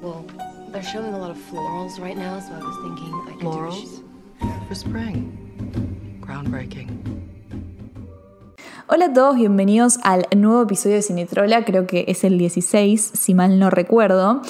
Well, 0.00 0.24
they're 0.72 0.82
showing 0.82 1.12
a 1.12 1.18
lot 1.18 1.30
of 1.30 1.36
florals 1.36 2.00
right 2.00 2.16
now, 2.16 2.40
so 2.40 2.54
I 2.54 2.58
was 2.58 2.76
thinking 2.80 3.12
I 3.12 3.32
could 3.32 3.40
Florals? 3.40 4.02
For 4.66 4.74
spring. 4.74 5.36
Groundbreaking. 6.22 6.88
Hola 8.88 9.04
a 9.04 9.12
todos, 9.12 9.36
bienvenidos 9.36 9.98
al 10.02 10.26
nuevo 10.34 10.62
episodio 10.62 10.96
de 10.96 11.02
Cinetrola, 11.02 11.66
creo 11.66 11.86
que 11.86 12.06
es 12.08 12.24
el 12.24 12.38
16, 12.38 13.12
si 13.12 13.34
mal 13.34 13.58
no 13.58 13.68
recuerdo. 13.68 14.40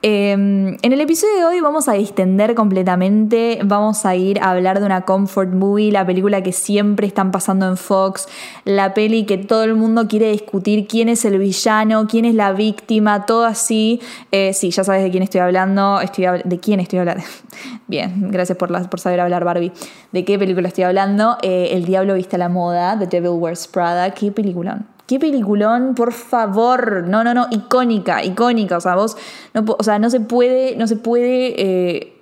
Eh, 0.00 0.30
en 0.30 0.78
el 0.92 1.00
episodio 1.00 1.38
de 1.38 1.44
hoy 1.44 1.60
vamos 1.60 1.88
a 1.88 1.94
distender 1.94 2.54
completamente, 2.54 3.58
vamos 3.64 4.06
a 4.06 4.14
ir 4.14 4.38
a 4.40 4.52
hablar 4.52 4.78
de 4.78 4.86
una 4.86 5.00
comfort 5.00 5.52
movie, 5.52 5.90
la 5.90 6.06
película 6.06 6.40
que 6.40 6.52
siempre 6.52 7.08
están 7.08 7.32
pasando 7.32 7.66
en 7.66 7.76
Fox, 7.76 8.28
la 8.64 8.94
peli 8.94 9.24
que 9.24 9.38
todo 9.38 9.64
el 9.64 9.74
mundo 9.74 10.06
quiere 10.06 10.30
discutir, 10.30 10.86
quién 10.86 11.08
es 11.08 11.24
el 11.24 11.38
villano, 11.38 12.06
quién 12.06 12.26
es 12.26 12.36
la 12.36 12.52
víctima, 12.52 13.26
todo 13.26 13.44
así. 13.44 14.00
Eh, 14.30 14.52
sí, 14.52 14.70
ya 14.70 14.84
sabes 14.84 15.02
de 15.02 15.10
quién 15.10 15.24
estoy 15.24 15.40
hablando, 15.40 16.00
estoy 16.00 16.26
de 16.44 16.60
quién 16.60 16.78
estoy 16.78 17.00
hablando. 17.00 17.24
Bien, 17.88 18.30
gracias 18.30 18.56
por, 18.56 18.88
por 18.88 19.00
saber 19.00 19.18
hablar 19.18 19.44
Barbie. 19.44 19.72
¿De 20.12 20.24
qué 20.24 20.38
película 20.38 20.68
estoy 20.68 20.84
hablando? 20.84 21.38
Eh, 21.42 21.70
el 21.72 21.84
Diablo 21.86 22.14
Viste 22.14 22.36
a 22.36 22.38
la 22.38 22.48
Moda, 22.48 22.96
The 22.96 23.08
Devil 23.08 23.30
Wears 23.30 23.66
Prada, 23.66 24.12
qué 24.12 24.30
peliculón. 24.30 24.97
Qué 25.08 25.18
peliculón, 25.18 25.94
por 25.94 26.12
favor. 26.12 27.04
No, 27.08 27.24
no, 27.24 27.32
no, 27.32 27.46
icónica, 27.50 28.22
icónica. 28.22 28.76
O 28.76 28.80
sea, 28.82 28.94
vos, 28.94 29.16
o 29.54 29.82
sea, 29.82 29.98
no 29.98 30.10
se 30.10 30.20
puede, 30.20 30.76
no 30.76 30.86
se 30.86 30.96
puede 30.96 31.54
eh, 31.56 32.20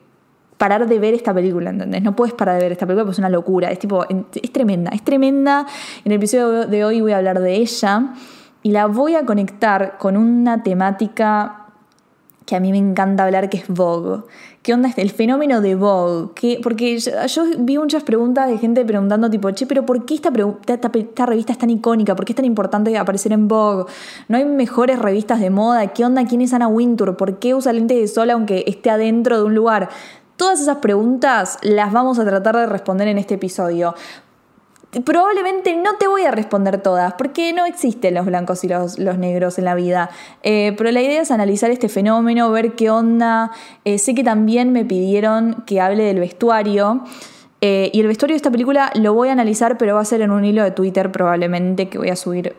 parar 0.56 0.86
de 0.86 1.00
ver 1.00 1.12
esta 1.12 1.34
película, 1.34 1.70
¿entendés? 1.70 2.04
No 2.04 2.14
puedes 2.14 2.32
parar 2.32 2.54
de 2.54 2.62
ver 2.62 2.70
esta 2.70 2.86
película 2.86 3.02
porque 3.02 3.14
es 3.14 3.18
una 3.18 3.28
locura. 3.28 3.72
Es 3.72 3.80
tipo, 3.80 4.06
es 4.08 4.52
tremenda, 4.52 4.92
es 4.92 5.02
tremenda. 5.02 5.66
En 6.04 6.12
el 6.12 6.18
episodio 6.18 6.68
de 6.68 6.84
hoy 6.84 7.00
voy 7.00 7.10
a 7.10 7.16
hablar 7.16 7.40
de 7.40 7.56
ella 7.56 8.14
y 8.62 8.70
la 8.70 8.86
voy 8.86 9.16
a 9.16 9.26
conectar 9.26 9.98
con 9.98 10.16
una 10.16 10.62
temática 10.62 11.65
que 12.46 12.54
a 12.54 12.60
mí 12.60 12.70
me 12.70 12.78
encanta 12.78 13.24
hablar, 13.24 13.50
que 13.50 13.58
es 13.58 13.68
Vogue. 13.68 14.22
¿Qué 14.62 14.72
onda 14.72 14.88
este? 14.88 15.02
El 15.02 15.10
fenómeno 15.10 15.60
de 15.60 15.74
Vogue. 15.74 16.30
¿Qué? 16.34 16.60
Porque 16.62 16.98
yo, 16.98 17.44
vi 17.58 17.76
muchas 17.76 18.04
preguntas 18.04 18.48
de 18.48 18.56
gente 18.58 18.84
preguntando 18.84 19.28
tipo, 19.28 19.50
che, 19.50 19.66
pero 19.66 19.84
¿por 19.84 20.06
qué 20.06 20.14
esta, 20.14 20.32
esta, 20.66 20.90
esta 20.94 21.26
revista 21.26 21.52
es 21.52 21.58
tan 21.58 21.70
icónica? 21.70 22.14
¿Por 22.14 22.24
qué 22.24 22.32
es 22.32 22.36
tan 22.36 22.44
importante 22.44 22.96
aparecer 22.96 23.32
en 23.32 23.48
Vogue? 23.48 23.84
¿No 24.28 24.38
hay 24.38 24.44
mejores 24.44 24.98
revistas 24.98 25.40
de 25.40 25.50
moda? 25.50 25.88
¿Qué 25.88 26.04
onda? 26.04 26.24
¿Quién 26.24 26.40
es 26.40 26.52
Anna 26.54 26.68
Wintour? 26.68 27.16
¿Por 27.16 27.38
qué 27.40 27.54
usa 27.54 27.72
lentes 27.72 27.98
de 27.98 28.08
sol 28.08 28.30
aunque 28.30 28.64
esté 28.68 28.90
adentro 28.90 29.38
de 29.38 29.44
un 29.44 29.54
lugar? 29.54 29.88
Todas 30.36 30.60
esas 30.60 30.78
preguntas 30.78 31.58
las 31.62 31.92
vamos 31.92 32.18
a 32.18 32.24
tratar 32.24 32.56
de 32.56 32.66
responder 32.66 33.08
en 33.08 33.18
este 33.18 33.34
episodio. 33.34 33.94
Probablemente 35.04 35.76
no 35.76 35.96
te 35.96 36.06
voy 36.06 36.22
a 36.22 36.30
responder 36.30 36.80
todas, 36.80 37.14
porque 37.14 37.52
no 37.52 37.66
existen 37.66 38.14
los 38.14 38.24
blancos 38.24 38.64
y 38.64 38.68
los, 38.68 38.98
los 38.98 39.18
negros 39.18 39.58
en 39.58 39.64
la 39.64 39.74
vida. 39.74 40.10
Eh, 40.42 40.74
pero 40.78 40.90
la 40.90 41.02
idea 41.02 41.20
es 41.20 41.30
analizar 41.30 41.70
este 41.70 41.88
fenómeno, 41.88 42.50
ver 42.50 42.74
qué 42.74 42.90
onda. 42.90 43.50
Eh, 43.84 43.98
sé 43.98 44.14
que 44.14 44.24
también 44.24 44.72
me 44.72 44.84
pidieron 44.84 45.64
que 45.66 45.80
hable 45.80 46.04
del 46.04 46.20
vestuario. 46.20 47.04
Eh, 47.60 47.90
y 47.92 48.00
el 48.00 48.06
vestuario 48.06 48.34
de 48.34 48.38
esta 48.38 48.50
película 48.50 48.90
lo 48.94 49.12
voy 49.12 49.28
a 49.28 49.32
analizar, 49.32 49.76
pero 49.76 49.94
va 49.94 50.00
a 50.00 50.04
ser 50.04 50.20
en 50.20 50.30
un 50.30 50.44
hilo 50.44 50.62
de 50.62 50.70
Twitter 50.70 51.10
probablemente 51.10 51.88
que 51.88 51.98
voy 51.98 52.10
a 52.10 52.16
subir 52.16 52.54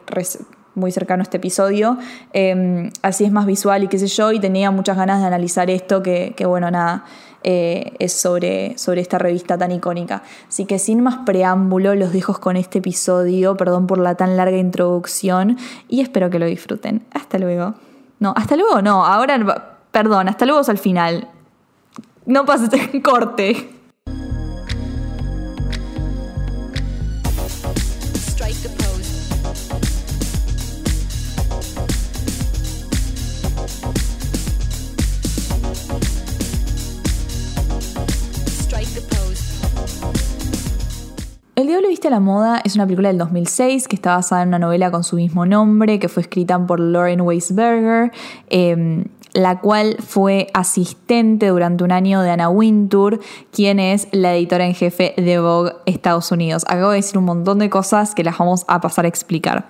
muy 0.78 0.92
cercano 0.92 1.22
a 1.22 1.24
este 1.24 1.38
episodio. 1.38 1.98
Eh, 2.32 2.90
así 3.02 3.26
es 3.26 3.32
más 3.32 3.46
visual 3.46 3.84
y 3.84 3.88
qué 3.88 4.00
sé 4.00 4.08
yo, 4.08 4.32
y 4.32 4.40
tenía 4.40 4.72
muchas 4.72 4.96
ganas 4.96 5.20
de 5.20 5.28
analizar 5.28 5.70
esto, 5.70 6.02
que, 6.02 6.34
que 6.38 6.46
bueno, 6.46 6.72
nada, 6.72 7.04
eh, 7.44 7.94
es 8.00 8.14
sobre, 8.14 8.78
sobre 8.78 9.02
esta 9.02 9.18
revista 9.18 9.58
tan 9.58 9.72
icónica. 9.72 10.24
Así 10.48 10.66
que 10.66 10.80
sin 10.80 11.02
más 11.02 11.18
preámbulo, 11.26 11.96
los 11.96 12.14
dejo 12.14 12.40
con 12.40 12.58
este 12.58 12.80
episodio, 12.80 13.58
perdón 13.58 13.88
por 13.88 14.00
la 14.00 14.16
tan 14.16 14.38
larga 14.38 14.58
introducción, 14.58 15.58
y 15.88 16.02
espero 16.02 16.30
que 16.30 16.40
lo 16.40 16.46
disfruten. 16.46 17.06
Hasta 17.14 17.38
luego. 17.38 17.76
No, 18.20 18.34
hasta 18.36 18.56
luego 18.56 18.82
no, 18.82 19.06
ahora, 19.06 19.74
perdón, 19.92 20.30
hasta 20.30 20.46
luego 20.46 20.62
es 20.62 20.70
al 20.70 20.78
final. 20.78 21.28
No 22.26 22.46
pases 22.46 22.70
corte. 23.04 23.77
La 42.10 42.20
Moda 42.20 42.62
es 42.64 42.76
una 42.76 42.86
película 42.86 43.10
del 43.10 43.18
2006 43.18 43.88
que 43.88 43.96
está 43.96 44.16
basada 44.16 44.44
en 44.44 44.50
una 44.50 44.60
novela 44.60 44.92
con 44.92 45.04
su 45.04 45.16
mismo 45.18 45.46
nombre, 45.46 46.00
que 46.00 46.08
fue 46.08 46.22
escrita 46.22 46.58
por 46.66 46.80
Lauren 46.80 47.22
Weisberger, 47.22 48.12
eh, 48.50 49.06
la 49.34 49.60
cual 49.60 49.98
fue 50.00 50.48
asistente 50.54 51.48
durante 51.48 51.84
un 51.84 51.92
año 51.92 52.22
de 52.22 52.32
Anna 52.32 52.50
Wintour, 52.50 53.20
quien 53.52 53.80
es 53.80 54.08
la 54.12 54.36
editora 54.36 54.66
en 54.66 54.74
jefe 54.74 55.14
de 55.18 55.40
Vogue 55.40 55.74
Estados 55.86 56.32
Unidos. 56.32 56.64
Acabo 56.68 56.92
de 56.92 56.98
decir 56.98 57.18
un 57.18 57.26
montón 57.26 57.60
de 57.60 57.70
cosas 57.70 58.16
que 58.16 58.24
las 58.24 58.38
vamos 58.38 58.64
a 58.68 58.80
pasar 58.82 59.06
a 59.06 59.08
explicar. 59.08 59.68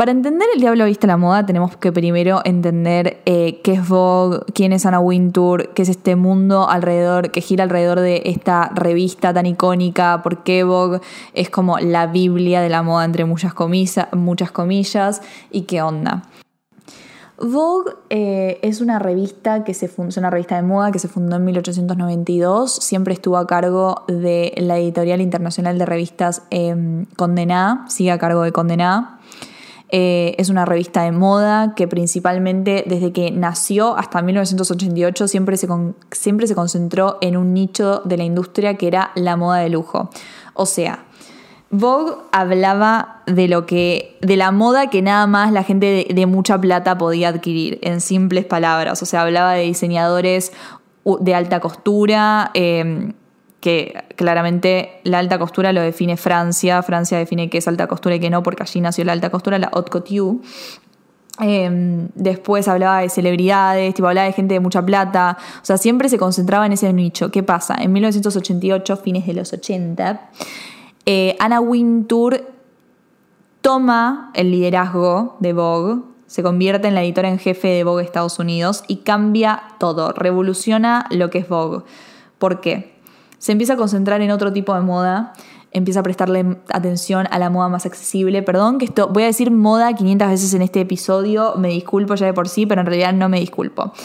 Para 0.00 0.12
entender 0.12 0.48
el 0.54 0.62
Diablo 0.62 0.86
Viste 0.86 1.06
la 1.06 1.18
Moda 1.18 1.44
tenemos 1.44 1.76
que 1.76 1.92
primero 1.92 2.40
entender 2.46 3.20
eh, 3.26 3.60
qué 3.62 3.74
es 3.74 3.86
Vogue, 3.86 4.38
quién 4.54 4.72
es 4.72 4.86
Anna 4.86 4.98
Wintour, 4.98 5.74
qué 5.74 5.82
es 5.82 5.90
este 5.90 6.16
mundo 6.16 6.70
alrededor, 6.70 7.30
que 7.32 7.42
gira 7.42 7.64
alrededor 7.64 8.00
de 8.00 8.22
esta 8.24 8.70
revista 8.74 9.34
tan 9.34 9.44
icónica, 9.44 10.22
por 10.22 10.42
qué 10.42 10.64
Vogue 10.64 11.02
es 11.34 11.50
como 11.50 11.78
la 11.80 12.06
Biblia 12.06 12.62
de 12.62 12.70
la 12.70 12.82
moda 12.82 13.04
entre 13.04 13.26
muchas, 13.26 13.52
muchas 14.14 14.50
comillas 14.50 15.20
y 15.50 15.64
qué 15.64 15.82
onda. 15.82 16.22
Vogue 17.36 17.92
eh, 18.08 18.58
es 18.62 18.80
una 18.80 18.98
revista 19.00 19.64
que 19.64 19.74
se 19.74 19.86
fun- 19.86 20.08
es 20.08 20.16
una 20.16 20.30
revista 20.30 20.56
de 20.56 20.62
moda 20.62 20.92
que 20.92 20.98
se 20.98 21.08
fundó 21.08 21.36
en 21.36 21.44
1892. 21.44 22.72
Siempre 22.72 23.12
estuvo 23.12 23.36
a 23.36 23.46
cargo 23.46 24.04
de 24.08 24.54
la 24.56 24.78
editorial 24.78 25.20
internacional 25.20 25.78
de 25.78 25.84
revistas 25.84 26.42
eh, 26.50 27.04
Condená, 27.16 27.84
sigue 27.90 28.12
a 28.12 28.18
cargo 28.18 28.40
de 28.40 28.52
Condená. 28.52 29.19
Eh, 29.92 30.34
es 30.38 30.50
una 30.50 30.64
revista 30.64 31.02
de 31.02 31.12
moda 31.12 31.74
que 31.74 31.88
principalmente 31.88 32.84
desde 32.86 33.12
que 33.12 33.30
nació 33.30 33.96
hasta 33.96 34.22
1988 34.22 35.26
siempre 35.26 35.56
se, 35.56 35.68
siempre 36.12 36.46
se 36.46 36.54
concentró 36.54 37.18
en 37.20 37.36
un 37.36 37.52
nicho 37.52 38.00
de 38.04 38.16
la 38.16 38.24
industria 38.24 38.74
que 38.74 38.86
era 38.86 39.10
la 39.14 39.36
moda 39.36 39.58
de 39.58 39.68
lujo. 39.68 40.10
O 40.54 40.66
sea, 40.66 41.06
Vogue 41.72 42.14
hablaba 42.32 43.22
de 43.26 43.46
lo 43.46 43.64
que. 43.64 44.18
de 44.20 44.36
la 44.36 44.50
moda 44.50 44.90
que 44.90 45.02
nada 45.02 45.28
más 45.28 45.52
la 45.52 45.62
gente 45.62 46.04
de, 46.10 46.26
mucha 46.26 46.60
plata 46.60 46.98
podía 46.98 47.28
adquirir, 47.28 47.78
en 47.82 48.00
simples 48.00 48.44
palabras. 48.44 49.00
O 49.02 49.06
sea, 49.06 49.22
hablaba 49.22 49.52
de 49.52 49.62
diseñadores 49.62 50.52
de 51.20 51.34
alta 51.34 51.60
costura. 51.60 52.50
eh, 52.54 53.12
que 53.60 54.02
claramente 54.16 55.00
la 55.04 55.18
alta 55.18 55.38
costura 55.38 55.72
lo 55.72 55.82
define 55.82 56.16
Francia. 56.16 56.82
Francia 56.82 57.18
define 57.18 57.50
qué 57.50 57.58
es 57.58 57.68
alta 57.68 57.86
costura 57.86 58.14
y 58.14 58.20
qué 58.20 58.30
no, 58.30 58.42
porque 58.42 58.62
allí 58.62 58.80
nació 58.80 59.04
la 59.04 59.12
alta 59.12 59.30
costura, 59.30 59.58
la 59.58 59.68
haute 59.68 59.90
couture. 59.90 60.38
Eh, 61.42 62.08
después 62.14 62.68
hablaba 62.68 63.00
de 63.00 63.08
celebridades, 63.08 63.94
hablaba 63.98 64.26
de 64.26 64.32
gente 64.32 64.54
de 64.54 64.60
mucha 64.60 64.84
plata, 64.84 65.38
o 65.62 65.64
sea, 65.64 65.78
siempre 65.78 66.08
se 66.08 66.18
concentraba 66.18 66.66
en 66.66 66.72
ese 66.72 66.92
nicho. 66.92 67.30
¿Qué 67.30 67.42
pasa? 67.42 67.76
En 67.80 67.92
1988, 67.92 68.96
fines 68.98 69.26
de 69.26 69.34
los 69.34 69.52
80, 69.52 70.30
eh, 71.06 71.36
Anna 71.38 71.60
Wintour 71.60 72.46
toma 73.62 74.30
el 74.34 74.50
liderazgo 74.50 75.36
de 75.40 75.52
Vogue, 75.52 76.02
se 76.26 76.42
convierte 76.42 76.88
en 76.88 76.94
la 76.94 77.02
editora 77.02 77.28
en 77.28 77.38
jefe 77.38 77.68
de 77.68 77.84
Vogue 77.84 78.04
Estados 78.04 78.38
Unidos 78.38 78.84
y 78.86 78.98
cambia 78.98 79.62
todo, 79.78 80.12
revoluciona 80.12 81.06
lo 81.10 81.30
que 81.30 81.38
es 81.38 81.48
Vogue. 81.48 81.84
¿Por 82.38 82.60
qué? 82.60 82.89
Se 83.40 83.52
empieza 83.52 83.72
a 83.72 83.76
concentrar 83.76 84.20
en 84.20 84.30
otro 84.30 84.52
tipo 84.52 84.74
de 84.74 84.82
moda, 84.82 85.32
empieza 85.72 86.00
a 86.00 86.02
prestarle 86.02 86.58
atención 86.68 87.26
a 87.30 87.38
la 87.38 87.48
moda 87.48 87.70
más 87.70 87.86
accesible. 87.86 88.42
Perdón 88.42 88.76
que 88.76 88.84
esto, 88.84 89.08
voy 89.08 89.22
a 89.22 89.26
decir 89.26 89.50
moda 89.50 89.94
500 89.94 90.28
veces 90.28 90.52
en 90.52 90.60
este 90.60 90.82
episodio, 90.82 91.54
me 91.56 91.68
disculpo 91.68 92.14
ya 92.16 92.26
de 92.26 92.34
por 92.34 92.48
sí, 92.48 92.66
pero 92.66 92.82
en 92.82 92.86
realidad 92.86 93.14
no 93.14 93.30
me 93.30 93.40
disculpo. 93.40 93.92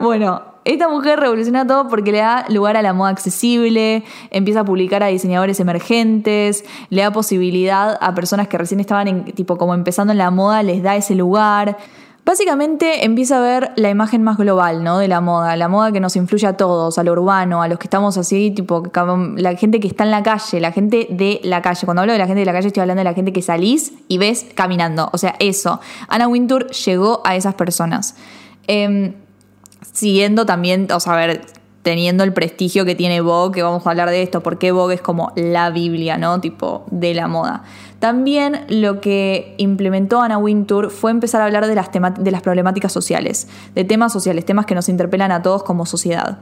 Bueno, 0.00 0.42
esta 0.64 0.88
mujer 0.88 1.18
revoluciona 1.18 1.66
todo 1.66 1.88
porque 1.88 2.12
le 2.12 2.18
da 2.18 2.44
lugar 2.50 2.76
a 2.76 2.82
la 2.82 2.92
moda 2.92 3.10
accesible, 3.10 4.04
empieza 4.30 4.60
a 4.60 4.64
publicar 4.64 5.02
a 5.02 5.08
diseñadores 5.08 5.58
emergentes, 5.58 6.64
le 6.90 7.02
da 7.02 7.10
posibilidad 7.10 7.98
a 8.00 8.14
personas 8.14 8.46
que 8.46 8.58
recién 8.58 8.78
estaban 8.78 9.08
en, 9.08 9.24
tipo 9.24 9.58
como 9.58 9.74
empezando 9.74 10.12
en 10.12 10.18
la 10.18 10.30
moda, 10.30 10.62
les 10.62 10.84
da 10.84 10.94
ese 10.94 11.16
lugar. 11.16 11.78
Básicamente 12.28 13.06
empieza 13.06 13.38
a 13.38 13.40
ver 13.40 13.72
la 13.76 13.88
imagen 13.88 14.22
más 14.22 14.36
global, 14.36 14.84
¿no? 14.84 14.98
De 14.98 15.08
la 15.08 15.22
moda, 15.22 15.56
la 15.56 15.66
moda 15.66 15.92
que 15.92 15.98
nos 15.98 16.14
influye 16.14 16.46
a 16.46 16.58
todos, 16.58 16.98
a 16.98 17.02
lo 17.02 17.12
urbano, 17.12 17.62
a 17.62 17.68
los 17.68 17.78
que 17.78 17.86
estamos 17.86 18.18
así, 18.18 18.50
tipo, 18.50 18.82
la 19.36 19.56
gente 19.56 19.80
que 19.80 19.88
está 19.88 20.04
en 20.04 20.10
la 20.10 20.22
calle, 20.22 20.60
la 20.60 20.70
gente 20.70 21.06
de 21.08 21.40
la 21.42 21.62
calle. 21.62 21.86
Cuando 21.86 22.02
hablo 22.02 22.12
de 22.12 22.18
la 22.18 22.26
gente 22.26 22.40
de 22.40 22.44
la 22.44 22.52
calle 22.52 22.66
estoy 22.66 22.82
hablando 22.82 23.00
de 23.00 23.04
la 23.04 23.14
gente 23.14 23.32
que 23.32 23.40
salís 23.40 23.94
y 24.08 24.18
ves 24.18 24.44
caminando. 24.54 25.08
O 25.14 25.16
sea, 25.16 25.36
eso. 25.38 25.80
Anna 26.06 26.28
Wintour 26.28 26.66
llegó 26.70 27.22
a 27.24 27.34
esas 27.34 27.54
personas. 27.54 28.14
Eh, 28.66 29.14
siguiendo 29.94 30.44
también, 30.44 30.86
o 30.92 31.00
sea, 31.00 31.14
a 31.14 31.16
ver, 31.16 31.46
teniendo 31.88 32.22
el 32.22 32.34
prestigio 32.34 32.84
que 32.84 32.94
tiene 32.94 33.22
Vogue, 33.22 33.54
que 33.54 33.62
vamos 33.62 33.86
a 33.86 33.90
hablar 33.90 34.10
de 34.10 34.20
esto, 34.20 34.42
porque 34.42 34.72
Vogue 34.72 34.96
es 34.96 35.00
como 35.00 35.32
la 35.36 35.70
Biblia, 35.70 36.18
¿no? 36.18 36.38
Tipo, 36.38 36.84
de 36.90 37.14
la 37.14 37.28
moda. 37.28 37.62
También 37.98 38.66
lo 38.68 39.00
que 39.00 39.54
implementó 39.56 40.20
Anna 40.20 40.36
Wintour 40.36 40.90
fue 40.90 41.10
empezar 41.10 41.40
a 41.40 41.46
hablar 41.46 41.66
de 41.66 41.74
las, 41.74 41.88
de 41.90 42.30
las 42.30 42.42
problemáticas 42.42 42.92
sociales, 42.92 43.48
de 43.74 43.84
temas 43.84 44.12
sociales, 44.12 44.44
temas 44.44 44.66
que 44.66 44.74
nos 44.74 44.90
interpelan 44.90 45.32
a 45.32 45.40
todos 45.40 45.62
como 45.62 45.86
sociedad. 45.86 46.40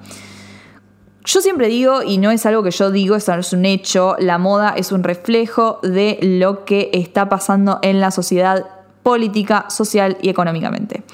Yo 1.24 1.40
siempre 1.40 1.68
digo, 1.68 2.02
y 2.02 2.18
no 2.18 2.32
es 2.32 2.44
algo 2.44 2.64
que 2.64 2.72
yo 2.72 2.90
digo, 2.90 3.14
esto 3.14 3.32
es 3.34 3.52
un 3.52 3.66
hecho, 3.66 4.16
la 4.18 4.38
moda 4.38 4.74
es 4.76 4.90
un 4.90 5.04
reflejo 5.04 5.78
de 5.84 6.18
lo 6.22 6.64
que 6.64 6.90
está 6.92 7.28
pasando 7.28 7.78
en 7.82 8.00
la 8.00 8.10
sociedad 8.10 8.66
política, 9.04 9.66
social 9.70 10.18
y 10.22 10.28
económicamente. 10.28 11.04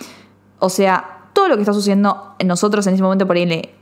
O 0.59 0.71
sea, 0.71 1.29
todo 1.35 1.49
lo 1.49 1.57
que 1.57 1.61
está 1.61 1.75
sucediendo 1.75 2.35
en 2.39 2.47
nosotros 2.47 2.87
en 2.87 2.95
ese 2.95 3.03
momento, 3.03 3.27
por 3.27 3.37
ahí, 3.37 3.75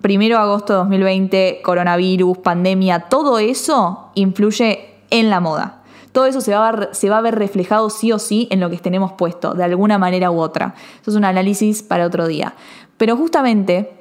primero 0.00 0.36
de 0.36 0.42
agosto 0.42 0.72
de 0.72 0.78
2020, 0.80 1.60
coronavirus, 1.64 2.38
pandemia, 2.38 3.00
todo 3.00 3.38
eso 3.38 4.10
influye 4.14 4.96
en 5.10 5.30
la 5.30 5.40
moda. 5.40 5.82
Todo 6.12 6.24
eso 6.24 6.40
se 6.40 6.54
va, 6.54 6.68
a, 6.68 7.20
ver 7.20 7.34
reflejado 7.34 7.90
sí 7.90 8.10
o 8.10 8.18
sí 8.18 8.48
en 8.50 8.60
lo 8.60 8.70
que 8.70 8.78
tenemos 8.78 9.12
puesto, 9.12 9.52
de 9.52 9.64
alguna 9.64 9.98
manera 9.98 10.30
u 10.30 10.40
otra. 10.40 10.74
Eso 11.02 11.10
es 11.10 11.16
un 11.16 11.26
análisis 11.26 11.82
para 11.82 12.06
otro 12.06 12.26
día. 12.26 12.54
Pero 12.96 13.16
justamente 13.18 13.92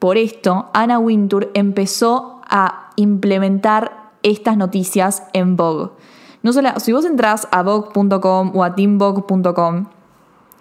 por 0.00 0.16
esto, 0.16 0.68
Anna 0.74 0.98
Wintour 0.98 1.50
empezó 1.54 2.40
a 2.48 2.90
implementar 2.96 4.10
estas 4.22 4.56
noticias 4.56 5.22
en 5.32 5.56
Vogue. 5.56 5.90
No 6.42 6.52
solo, 6.52 6.70
si 6.78 6.92
vos 6.92 7.04
entras 7.04 7.46
a 7.50 7.62
Vogue.com 7.62 8.52
o 8.54 8.64
a 8.64 8.74
teamvogue.com, 8.74 9.86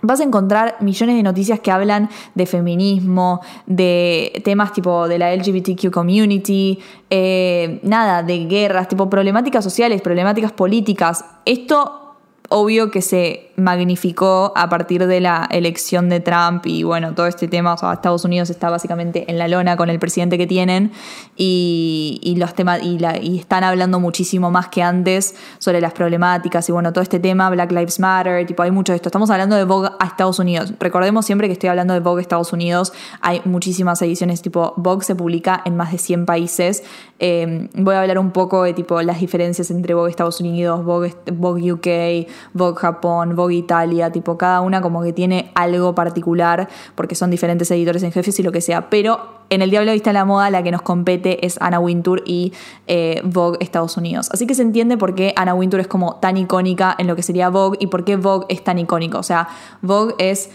vas 0.07 0.21
a 0.21 0.23
encontrar 0.23 0.77
millones 0.79 1.15
de 1.15 1.23
noticias 1.23 1.59
que 1.59 1.69
hablan 1.69 2.09
de 2.33 2.45
feminismo, 2.45 3.41
de 3.65 4.41
temas 4.43 4.71
tipo 4.73 5.07
de 5.07 5.19
la 5.19 5.35
LGBTQ 5.35 5.91
community, 5.91 6.79
eh, 7.09 7.79
nada, 7.83 8.23
de 8.23 8.45
guerras, 8.45 8.87
tipo 8.87 9.09
problemáticas 9.09 9.63
sociales, 9.63 10.01
problemáticas 10.01 10.53
políticas. 10.53 11.25
Esto 11.45 12.15
obvio 12.49 12.89
que 12.89 13.01
se 13.01 13.46
magnificó 13.57 14.53
a 14.55 14.69
partir 14.69 15.07
de 15.07 15.19
la 15.19 15.47
elección 15.49 16.09
de 16.09 16.19
Trump 16.19 16.67
y 16.67 16.83
bueno, 16.83 17.15
todo 17.15 17.25
este 17.25 17.47
tema, 17.47 17.73
o 17.73 17.77
sea, 17.77 17.91
Estados 17.91 18.23
Unidos 18.23 18.51
está 18.51 18.69
básicamente 18.69 19.25
en 19.31 19.39
la 19.39 19.47
lona 19.47 19.75
con 19.75 19.89
el 19.89 19.97
presidente 19.97 20.37
que 20.37 20.45
tienen 20.45 20.91
y, 21.35 22.35
los 22.37 22.53
temas 22.53 22.83
y, 22.83 22.99
y, 23.23 23.39
están 23.39 23.63
hablando 23.63 23.99
muchísimo 23.99 24.51
más 24.51 24.67
que 24.67 24.83
antes 24.83 25.35
sobre 25.57 25.81
las 25.81 25.93
problemáticas 25.93 26.69
y 26.69 26.71
bueno, 26.71 26.93
todo 26.93 27.01
este 27.01 27.19
tema, 27.19 27.49
Black 27.49 27.71
Lives 27.71 27.99
Matter, 27.99 28.45
tipo, 28.45 28.61
hay 28.61 28.69
mucho 28.69 28.91
de 28.91 28.97
esto. 28.97 29.09
Estamos 29.09 29.31
hablando 29.31 29.55
de 29.55 29.63
Vogue 29.63 29.89
a 29.99 30.05
Estados 30.05 30.37
Unidos. 30.37 30.73
Recordemos 30.79 31.25
siempre 31.25 31.47
que 31.47 31.53
estoy 31.53 31.69
hablando 31.69 31.95
de 31.95 31.99
Vogue 31.99 32.19
a 32.19 32.21
Estados 32.21 32.53
Unidos, 32.53 32.93
hay 33.21 33.41
muchísimas 33.45 33.99
ediciones, 34.03 34.43
tipo, 34.43 34.75
Vogue 34.77 35.03
se 35.03 35.15
publica 35.15 35.63
en 35.65 35.75
más 35.75 35.91
de 35.91 35.97
100 35.97 36.27
países. 36.27 36.83
Eh, 37.17 37.69
voy 37.73 37.95
a 37.95 38.01
hablar 38.01 38.19
un 38.19 38.29
poco 38.29 38.61
de 38.61 38.73
tipo 38.73 39.01
las 39.01 39.19
diferencias 39.19 39.71
entre 39.71 39.95
Vogue 39.95 40.11
Estados 40.11 40.39
Unidos, 40.41 40.85
Vogue, 40.85 41.15
Vogue 41.33 41.71
UK, 41.71 42.29
Vogue 42.53 42.77
Japón, 42.79 43.35
Vogue 43.35 43.46
Italia, 43.55 44.11
tipo 44.11 44.37
cada 44.37 44.61
una 44.61 44.81
como 44.81 45.01
que 45.03 45.13
tiene 45.13 45.51
algo 45.55 45.95
particular 45.95 46.67
porque 46.95 47.15
son 47.15 47.29
diferentes 47.31 47.69
editores 47.71 48.03
en 48.03 48.11
jefes 48.11 48.39
y 48.39 48.43
lo 48.43 48.51
que 48.51 48.61
sea, 48.61 48.89
pero 48.89 49.37
en 49.49 49.61
el 49.61 49.69
Diablo 49.69 49.93
Vista 49.93 50.11
la 50.13 50.25
Moda 50.25 50.49
la 50.49 50.63
que 50.63 50.71
nos 50.71 50.81
compete 50.81 51.45
es 51.45 51.57
Anna 51.61 51.79
Wintour 51.79 52.23
y 52.25 52.53
eh, 52.87 53.21
Vogue 53.23 53.57
Estados 53.61 53.97
Unidos. 53.97 54.29
Así 54.31 54.45
que 54.45 54.55
se 54.55 54.61
entiende 54.61 54.97
por 54.97 55.15
qué 55.15 55.33
Anna 55.35 55.53
Wintour 55.53 55.79
es 55.79 55.87
como 55.87 56.15
tan 56.15 56.37
icónica 56.37 56.95
en 56.97 57.07
lo 57.07 57.15
que 57.15 57.23
sería 57.23 57.49
Vogue 57.49 57.77
y 57.79 57.87
por 57.87 58.03
qué 58.03 58.17
Vogue 58.17 58.45
es 58.49 58.63
tan 58.63 58.79
icónico. 58.79 59.17
O 59.17 59.23
sea, 59.23 59.47
Vogue 59.81 60.15
es 60.17 60.49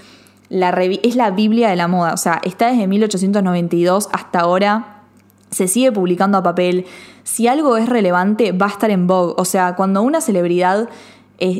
la, 0.48 0.70
es 0.70 1.16
la 1.16 1.30
Biblia 1.30 1.70
de 1.70 1.76
la 1.76 1.88
moda, 1.88 2.12
o 2.12 2.18
sea, 2.18 2.40
está 2.44 2.70
desde 2.70 2.86
1892 2.86 4.08
hasta 4.12 4.40
ahora 4.40 4.98
se 5.52 5.68
sigue 5.68 5.92
publicando 5.92 6.38
a 6.38 6.42
papel. 6.42 6.86
Si 7.24 7.46
algo 7.46 7.76
es 7.76 7.88
relevante, 7.88 8.52
va 8.52 8.66
a 8.66 8.70
estar 8.70 8.90
en 8.90 9.06
Vogue. 9.06 9.34
O 9.36 9.44
sea, 9.44 9.76
cuando 9.76 10.02
una 10.02 10.20
celebridad 10.20 10.88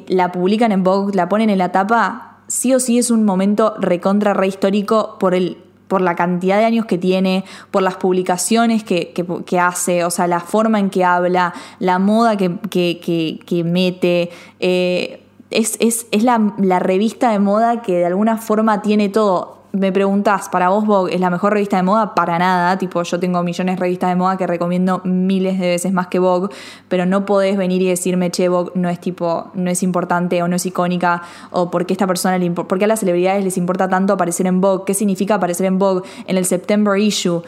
la 0.08 0.32
publican 0.32 0.72
en 0.72 0.84
Vogue, 0.84 1.14
la 1.14 1.28
ponen 1.28 1.50
en 1.50 1.58
la 1.58 1.72
tapa, 1.72 2.38
sí 2.46 2.74
o 2.74 2.80
sí 2.80 2.98
es 2.98 3.10
un 3.10 3.24
momento 3.24 3.74
recontra 3.78 4.34
re 4.34 4.46
histórico 4.46 5.16
por 5.18 5.34
el 5.34 5.58
por 5.88 6.00
la 6.00 6.16
cantidad 6.16 6.56
de 6.56 6.64
años 6.64 6.86
que 6.86 6.96
tiene, 6.96 7.44
por 7.70 7.82
las 7.82 7.96
publicaciones 7.96 8.82
que, 8.82 9.12
hace, 9.60 10.06
o 10.06 10.10
sea, 10.10 10.26
la 10.26 10.40
forma 10.40 10.78
en 10.78 10.88
que 10.88 11.04
habla, 11.04 11.52
la 11.80 11.98
moda 11.98 12.38
que, 12.38 12.56
que 12.70 13.64
mete. 13.64 14.30
Eh, 14.58 15.22
es, 15.50 15.76
es, 15.80 16.22
la, 16.22 16.54
la, 16.56 16.78
revista 16.78 17.30
de 17.30 17.40
moda 17.40 17.82
que 17.82 17.98
de 17.98 18.06
alguna 18.06 18.38
forma 18.38 18.80
tiene 18.80 19.10
todo 19.10 19.61
me 19.72 19.90
preguntas, 19.90 20.48
¿para 20.50 20.68
vos 20.68 20.86
Vogue 20.86 21.14
es 21.14 21.20
la 21.20 21.30
mejor 21.30 21.54
revista 21.54 21.78
de 21.78 21.82
moda? 21.82 22.14
Para 22.14 22.38
nada, 22.38 22.76
tipo 22.76 23.02
yo 23.02 23.18
tengo 23.18 23.42
millones 23.42 23.76
de 23.76 23.80
revistas 23.80 24.10
de 24.10 24.16
moda 24.16 24.36
que 24.36 24.46
recomiendo 24.46 25.00
miles 25.04 25.58
de 25.58 25.68
veces 25.68 25.92
más 25.92 26.08
que 26.08 26.18
Vogue, 26.18 26.54
pero 26.88 27.06
no 27.06 27.24
podés 27.24 27.56
venir 27.56 27.80
y 27.80 27.88
decirme, 27.88 28.30
che, 28.30 28.48
Vogue 28.48 28.72
no 28.74 28.90
es 28.90 29.00
tipo, 29.00 29.50
no 29.54 29.70
es 29.70 29.82
importante 29.82 30.42
o 30.42 30.48
no 30.48 30.56
es 30.56 30.66
icónica, 30.66 31.22
o 31.50 31.70
porque 31.70 31.94
esta 31.94 32.06
persona, 32.06 32.36
le 32.38 32.50
por 32.50 32.78
qué 32.78 32.84
a 32.84 32.88
las 32.88 33.00
celebridades 33.00 33.44
les 33.44 33.56
importa 33.56 33.88
tanto 33.88 34.12
aparecer 34.12 34.46
en 34.46 34.60
Vogue, 34.60 34.84
qué 34.86 34.94
significa 34.94 35.36
aparecer 35.36 35.66
en 35.66 35.78
Vogue 35.78 36.02
en 36.26 36.36
el 36.36 36.44
September 36.44 36.98
issue. 36.98 37.42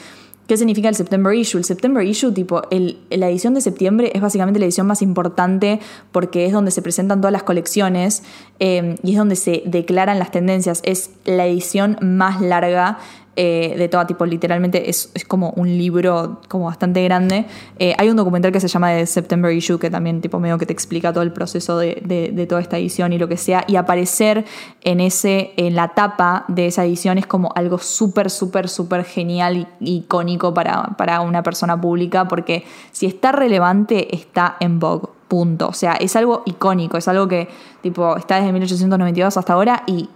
¿Qué 0.47 0.59
significa 0.59 0.91
el 0.91 0.95
September 0.95 1.35
Issue? 1.35 1.59
El 1.59 1.65
September 1.65 2.05
Issue, 2.05 2.33
tipo, 2.33 2.63
el, 2.71 2.99
la 3.09 3.31
edición 3.31 3.55
de 3.55 3.63
septiembre 3.63 4.13
es 4.15 4.21
básicamente 4.21 4.61
la 4.61 4.67
edición 4.67 4.87
más 4.87 5.01
importante 5.01 5.81
porque 6.13 6.45
es 6.45 6.53
donde 6.53 6.71
se 6.71 6.83
presentan 6.83 7.21
todas 7.21 7.33
las 7.33 7.45
colecciones 7.45 8.23
eh, 8.61 8.97
y 9.03 9.13
es 9.13 9.17
donde 9.17 9.37
se 9.37 9.63
declaran 9.65 10.19
las 10.19 10.31
tendencias. 10.31 10.81
Es 10.85 11.11
la 11.25 11.47
edición 11.47 11.97
más 12.03 12.43
larga 12.43 12.99
eh, 13.37 13.75
de 13.77 13.89
todo 13.89 14.07
tipo, 14.07 14.25
literalmente 14.27 14.89
es, 14.89 15.13
como 15.27 15.51
un 15.51 15.69
libro 15.69 16.41
como 16.49 16.67
bastante 16.67 17.03
grande. 17.03 17.47
Eh, 17.79 17.95
hay 17.99 18.09
un 18.09 18.17
documental 18.17 18.53
que 18.53 18.61
se 18.61 18.69
llama 18.69 18.91
The 18.91 19.07
September 19.07 19.53
Issue 19.53 19.79
que 19.79 19.91
también 19.91 20.21
tipo 20.21 20.39
medio 20.39 20.59
que 20.59 20.67
te 20.67 20.73
explica 20.73 21.13
todo 21.13 21.23
el 21.23 21.33
proceso 21.33 21.79
de, 21.79 22.47
toda 22.49 22.61
esta 22.61 22.79
edición 22.79 23.13
y 23.13 23.19
lo 23.19 23.29
que 23.29 23.37
sea. 23.37 23.65
Y 23.67 23.77
aparecer 23.77 24.45
en, 24.83 25.01
ese, 25.01 25.53
en 25.57 25.75
la 25.75 25.89
tapa 25.89 26.45
de 26.49 26.67
esa 26.67 26.85
edición 26.85 27.19
es 27.19 27.27
como 27.27 27.51
algo 27.55 27.79
súper, 27.79 28.31
súper, 28.31 28.69
súper 28.69 29.05
genial 29.05 29.69
y 29.81 29.97
icónico 29.97 30.55
para, 30.55 30.95
para 30.97 31.21
una 31.21 31.43
persona 31.43 31.81
pública 31.81 32.29
porque 32.29 32.65
si 32.93 33.07
está 33.07 33.33
relevante 33.33 34.15
está 34.15 34.57
en 34.61 34.79
Vogue. 34.79 35.09
Punto. 35.27 35.69
O 35.69 35.73
sea, 35.73 35.95
es 35.95 36.15
algo 36.17 36.43
icónico, 36.45 36.99
es 36.99 37.09
algo 37.09 37.27
que 37.27 37.49
tipo 37.81 38.17
está 38.17 38.37
desde 38.37 38.53
1892 38.53 39.37
hasta 39.37 39.53
ahora 39.55 39.83
y 39.87 40.09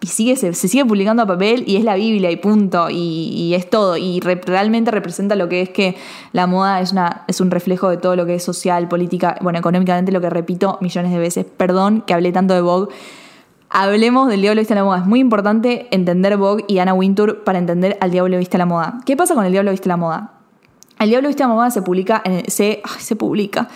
y 0.00 0.06
sigue, 0.06 0.36
se, 0.36 0.52
sigue 0.52 0.84
publicando 0.84 1.22
a 1.24 1.26
papel 1.26 1.64
y 1.66 1.76
es 1.76 1.84
la 1.84 1.96
Biblia 1.96 2.30
y 2.30 2.36
punto, 2.36 2.88
y, 2.88 3.52
es 3.54 3.68
todo, 3.68 3.96
y 3.96 4.20
realmente 4.20 4.90
representa 4.90 5.34
lo 5.34 5.48
que 5.48 5.62
es 5.62 5.70
que 5.70 5.96
la 6.32 6.46
moda 6.46 6.80
es, 6.80 6.92
una, 6.92 7.24
es 7.26 7.40
un 7.40 7.50
reflejo 7.50 7.88
de 7.88 7.96
todo 7.96 8.14
lo 8.14 8.24
que 8.24 8.36
es 8.36 8.44
social, 8.44 8.88
política, 8.88 9.36
bueno, 9.40 9.58
económicamente 9.58 10.12
lo 10.12 10.20
que 10.20 10.30
repito 10.30 10.78
millones 10.80 11.10
de 11.10 11.18
veces, 11.18 11.44
perdón 11.44 12.02
que 12.02 12.14
hablé 12.14 12.32
tanto 12.32 12.54
de 12.54 12.60
Vogue. 12.60 12.94
Hablemos 13.70 14.28
del 14.28 14.40
Diablo 14.40 14.60
Viste 14.60 14.72
a 14.72 14.76
la 14.76 14.84
Moda. 14.84 15.00
Es 15.00 15.06
muy 15.06 15.20
importante 15.20 15.88
entender 15.90 16.38
Vogue 16.38 16.64
y 16.68 16.78
Anna 16.78 16.94
Wintour 16.94 17.44
para 17.44 17.58
entender 17.58 17.98
al 18.00 18.10
Diablo 18.10 18.38
Viste 18.38 18.56
a 18.56 18.58
la 18.58 18.66
Moda. 18.66 19.00
¿Qué 19.04 19.14
pasa 19.14 19.34
con 19.34 19.44
el 19.44 19.52
Diablo 19.52 19.72
Viste 19.72 19.88
a 19.88 19.92
la 19.92 19.96
Moda? 19.98 20.32
El 20.98 21.10
Diablo 21.10 21.28
Viste 21.28 21.42
a 21.42 21.48
la 21.48 21.54
Moda 21.54 21.70
se 21.70 21.82
publica, 21.82 22.22
en 22.24 22.50
se, 22.50 22.80
se 22.98 23.16
publica, 23.16 23.68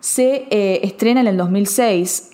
se 0.00 0.46
eh, 0.50 0.80
estrena 0.82 1.22
en 1.22 1.26
el 1.26 1.38
2006. 1.38 2.32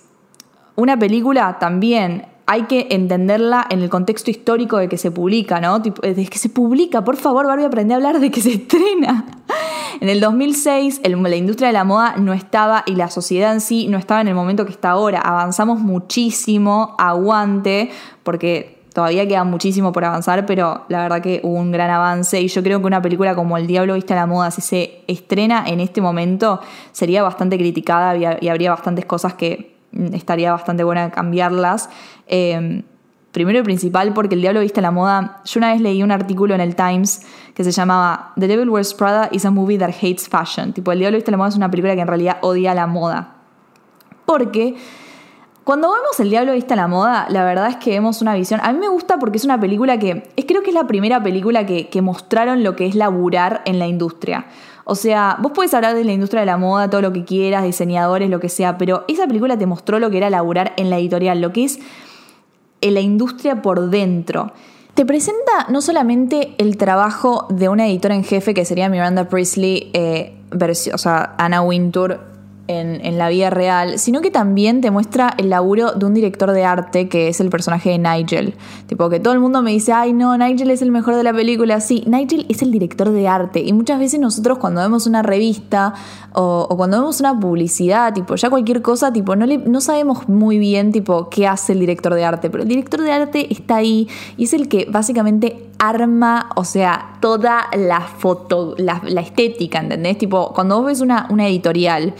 Una 0.75 0.99
película 0.99 1.57
también 1.59 2.25
hay 2.49 2.63
que 2.63 2.87
entenderla 2.91 3.67
en 3.69 3.81
el 3.81 3.89
contexto 3.89 4.31
histórico 4.31 4.77
de 4.77 4.87
que 4.87 4.97
se 4.97 5.11
publica, 5.11 5.59
¿no? 5.59 5.79
Desde 5.79 6.25
que 6.27 6.37
se 6.37 6.47
publica, 6.47 7.03
por 7.03 7.17
favor, 7.17 7.45
Barbie, 7.45 7.65
aprende 7.65 7.93
a 7.93 7.97
hablar 7.97 8.21
de 8.21 8.31
que 8.31 8.41
se 8.41 8.53
estrena. 8.53 9.25
En 9.99 10.07
el 10.07 10.21
2006, 10.21 11.01
la 11.03 11.35
industria 11.35 11.67
de 11.67 11.73
la 11.73 11.83
moda 11.83 12.15
no 12.17 12.31
estaba 12.31 12.83
y 12.85 12.95
la 12.95 13.09
sociedad 13.09 13.51
en 13.51 13.59
sí 13.59 13.87
no 13.89 13.97
estaba 13.97 14.21
en 14.21 14.29
el 14.29 14.35
momento 14.35 14.65
que 14.65 14.71
está 14.71 14.91
ahora. 14.91 15.19
Avanzamos 15.19 15.79
muchísimo, 15.79 16.95
aguante, 16.97 17.91
porque 18.23 18.77
todavía 18.93 19.27
queda 19.27 19.43
muchísimo 19.43 19.91
por 19.91 20.05
avanzar, 20.05 20.45
pero 20.45 20.85
la 20.87 21.01
verdad 21.01 21.21
que 21.21 21.41
hubo 21.43 21.57
un 21.57 21.71
gran 21.71 21.89
avance 21.89 22.39
y 22.39 22.47
yo 22.47 22.63
creo 22.63 22.79
que 22.79 22.87
una 22.87 23.01
película 23.01 23.35
como 23.35 23.57
El 23.57 23.67
Diablo 23.67 23.95
Viste 23.95 24.13
a 24.13 24.15
la 24.15 24.25
Moda, 24.25 24.51
si 24.51 24.61
se 24.61 25.01
estrena 25.07 25.65
en 25.67 25.81
este 25.81 25.99
momento, 25.99 26.61
sería 26.93 27.23
bastante 27.23 27.57
criticada 27.57 28.15
y 28.39 28.47
habría 28.47 28.71
bastantes 28.71 29.05
cosas 29.05 29.33
que 29.33 29.76
estaría 30.13 30.51
bastante 30.51 30.83
buena 30.83 31.11
cambiarlas. 31.11 31.89
Em, 32.27 32.83
primero 33.31 33.59
y 33.59 33.63
principal 33.63 34.13
porque 34.13 34.35
El 34.35 34.41
Diablo 34.41 34.61
Viste 34.61 34.81
la 34.81 34.91
Moda, 34.91 35.41
yo 35.45 35.59
una 35.59 35.71
vez 35.71 35.81
leí 35.81 36.01
un 36.01 36.11
artículo 36.11 36.55
en 36.55 36.61
el 36.61 36.75
Times 36.75 37.21
que 37.53 37.63
se 37.63 37.71
llamaba 37.71 38.33
The 38.39 38.47
Devil 38.47 38.69
Wears 38.69 38.93
Prada 38.93 39.29
is 39.31 39.45
a 39.45 39.51
movie 39.51 39.77
that 39.77 39.91
hates 40.01 40.27
fashion. 40.27 40.73
Tipo, 40.73 40.91
El 40.91 40.99
Diablo 40.99 41.17
Viste 41.17 41.31
la 41.31 41.37
Moda 41.37 41.49
es 41.49 41.55
una 41.55 41.69
película 41.69 41.95
que 41.95 42.01
en 42.01 42.07
realidad 42.07 42.37
odia 42.41 42.73
la 42.73 42.87
moda. 42.87 43.35
Porque 44.25 44.75
cuando 45.63 45.91
vemos 45.91 46.19
El 46.19 46.29
Diablo 46.29 46.53
Viste 46.53 46.75
la 46.75 46.87
Moda, 46.87 47.27
la 47.29 47.43
verdad 47.43 47.67
es 47.69 47.75
que 47.75 47.91
vemos 47.91 48.21
una 48.21 48.33
visión. 48.33 48.59
A 48.63 48.71
mí 48.73 48.79
me 48.79 48.87
gusta 48.87 49.19
porque 49.19 49.37
es 49.37 49.45
una 49.45 49.59
película 49.59 49.99
que. 49.99 50.31
Es, 50.35 50.45
creo 50.45 50.63
que 50.63 50.69
es 50.69 50.73
la 50.73 50.87
primera 50.87 51.21
película 51.21 51.65
que, 51.65 51.89
que 51.89 52.01
mostraron 52.01 52.63
lo 52.63 52.75
que 52.75 52.85
es 52.85 52.95
laburar 52.95 53.61
en 53.65 53.77
la 53.77 53.85
industria. 53.85 54.45
O 54.89 54.95
sea, 54.95 55.35
vos 55.41 55.51
puedes 55.53 55.73
hablar 55.73 55.95
de 55.95 56.05
la 56.05 56.13
industria 56.13 56.39
de 56.39 56.45
la 56.45 56.55
moda, 56.55 56.89
todo 56.89 57.01
lo 57.01 57.11
que 57.11 57.25
quieras, 57.25 57.65
diseñadores, 57.65 58.29
lo 58.29 58.39
que 58.39 58.47
sea, 58.47 58.77
pero 58.77 59.03
esa 59.09 59.27
película 59.27 59.57
te 59.57 59.65
mostró 59.65 59.99
lo 59.99 60.09
que 60.09 60.15
era 60.15 60.29
laburar 60.29 60.71
en 60.77 60.89
la 60.89 60.97
editorial, 60.97 61.41
lo 61.41 61.51
que 61.51 61.65
es 61.65 61.79
en 62.79 62.93
la 62.93 63.01
industria 63.01 63.61
por 63.61 63.89
dentro. 63.89 64.53
te 64.93 65.05
presenta 65.05 65.67
no 65.69 65.81
solamente 65.81 66.55
el 66.57 66.77
trabajo 66.77 67.47
de 67.49 67.67
una 67.67 67.85
editora 67.85 68.15
en 68.15 68.23
jefe 68.23 68.53
que 68.53 68.63
sería 68.63 68.87
Miranda 68.87 69.27
Priestley, 69.27 69.91
eh, 69.93 70.37
o 70.93 70.97
sea, 70.97 71.35
Anna 71.37 71.61
Wintour 71.61 72.21
en, 72.67 73.17
la 73.17 73.29
vida 73.29 73.49
real, 73.49 73.97
sino 73.99 74.21
que 74.21 74.31
también 74.31 74.81
te 74.81 74.91
muestra 74.91 75.33
el 75.37 75.49
laburo 75.49 75.93
de 75.93 76.05
un 76.05 76.13
director 76.13 76.51
de 76.51 76.65
arte 76.65 77.07
que 77.07 77.29
es 77.29 77.39
el 77.39 77.49
personaje 77.49 77.89
de 77.91 77.97
Nigel. 77.97 78.55
Tipo 78.87 79.09
que 79.09 79.19
todo 79.19 79.33
el 79.33 79.39
mundo 79.39 79.61
me 79.61 79.71
dice, 79.71 79.93
ay 79.93 80.13
no, 80.13 80.37
Nigel 80.37 80.69
es 80.71 80.81
el 80.81 80.91
mejor 80.91 81.15
de 81.15 81.23
la 81.23 81.33
película. 81.33 81.79
Sí, 81.79 82.03
Nigel 82.05 82.45
es 82.49 82.61
el 82.61 82.71
director 82.71 83.11
de 83.11 83.27
arte. 83.27 83.61
Y 83.61 83.73
muchas 83.73 83.99
veces 83.99 84.19
nosotros 84.19 84.57
cuando 84.57 84.81
vemos 84.81 85.07
una 85.07 85.23
revista 85.23 85.93
o, 86.33 86.67
cuando 86.75 86.99
vemos 86.99 87.19
una 87.19 87.39
publicidad, 87.39 88.13
tipo 88.13 88.35
ya 88.35 88.49
cualquier 88.49 88.81
cosa, 88.81 89.11
tipo 89.13 89.35
no, 89.35 89.45
no 89.45 89.81
sabemos 89.81 90.27
muy 90.27 90.57
bien 90.57 90.91
tipo 90.91 91.29
qué 91.29 91.47
hace 91.47 91.73
el 91.73 91.79
director 91.79 92.13
de 92.13 92.25
arte. 92.25 92.49
Pero 92.49 92.63
el 92.63 92.69
director 92.69 93.01
de 93.01 93.11
arte 93.11 93.51
está 93.51 93.77
ahí 93.77 94.07
y 94.35 94.43
es 94.43 94.53
el 94.53 94.67
que 94.67 94.85
básicamente 94.89 95.67
arma, 95.79 96.49
o 96.55 96.63
sea, 96.63 97.17
toda 97.21 97.67
la 97.75 98.01
foto, 98.01 98.75
la, 98.77 99.01
estética, 99.21 99.79
¿entendés? 99.79 100.17
Tipo, 100.17 100.53
cuando 100.53 100.77
vos 100.77 100.87
ves 100.87 101.01
una, 101.01 101.27
una 101.29 101.47
editorial, 101.47 102.13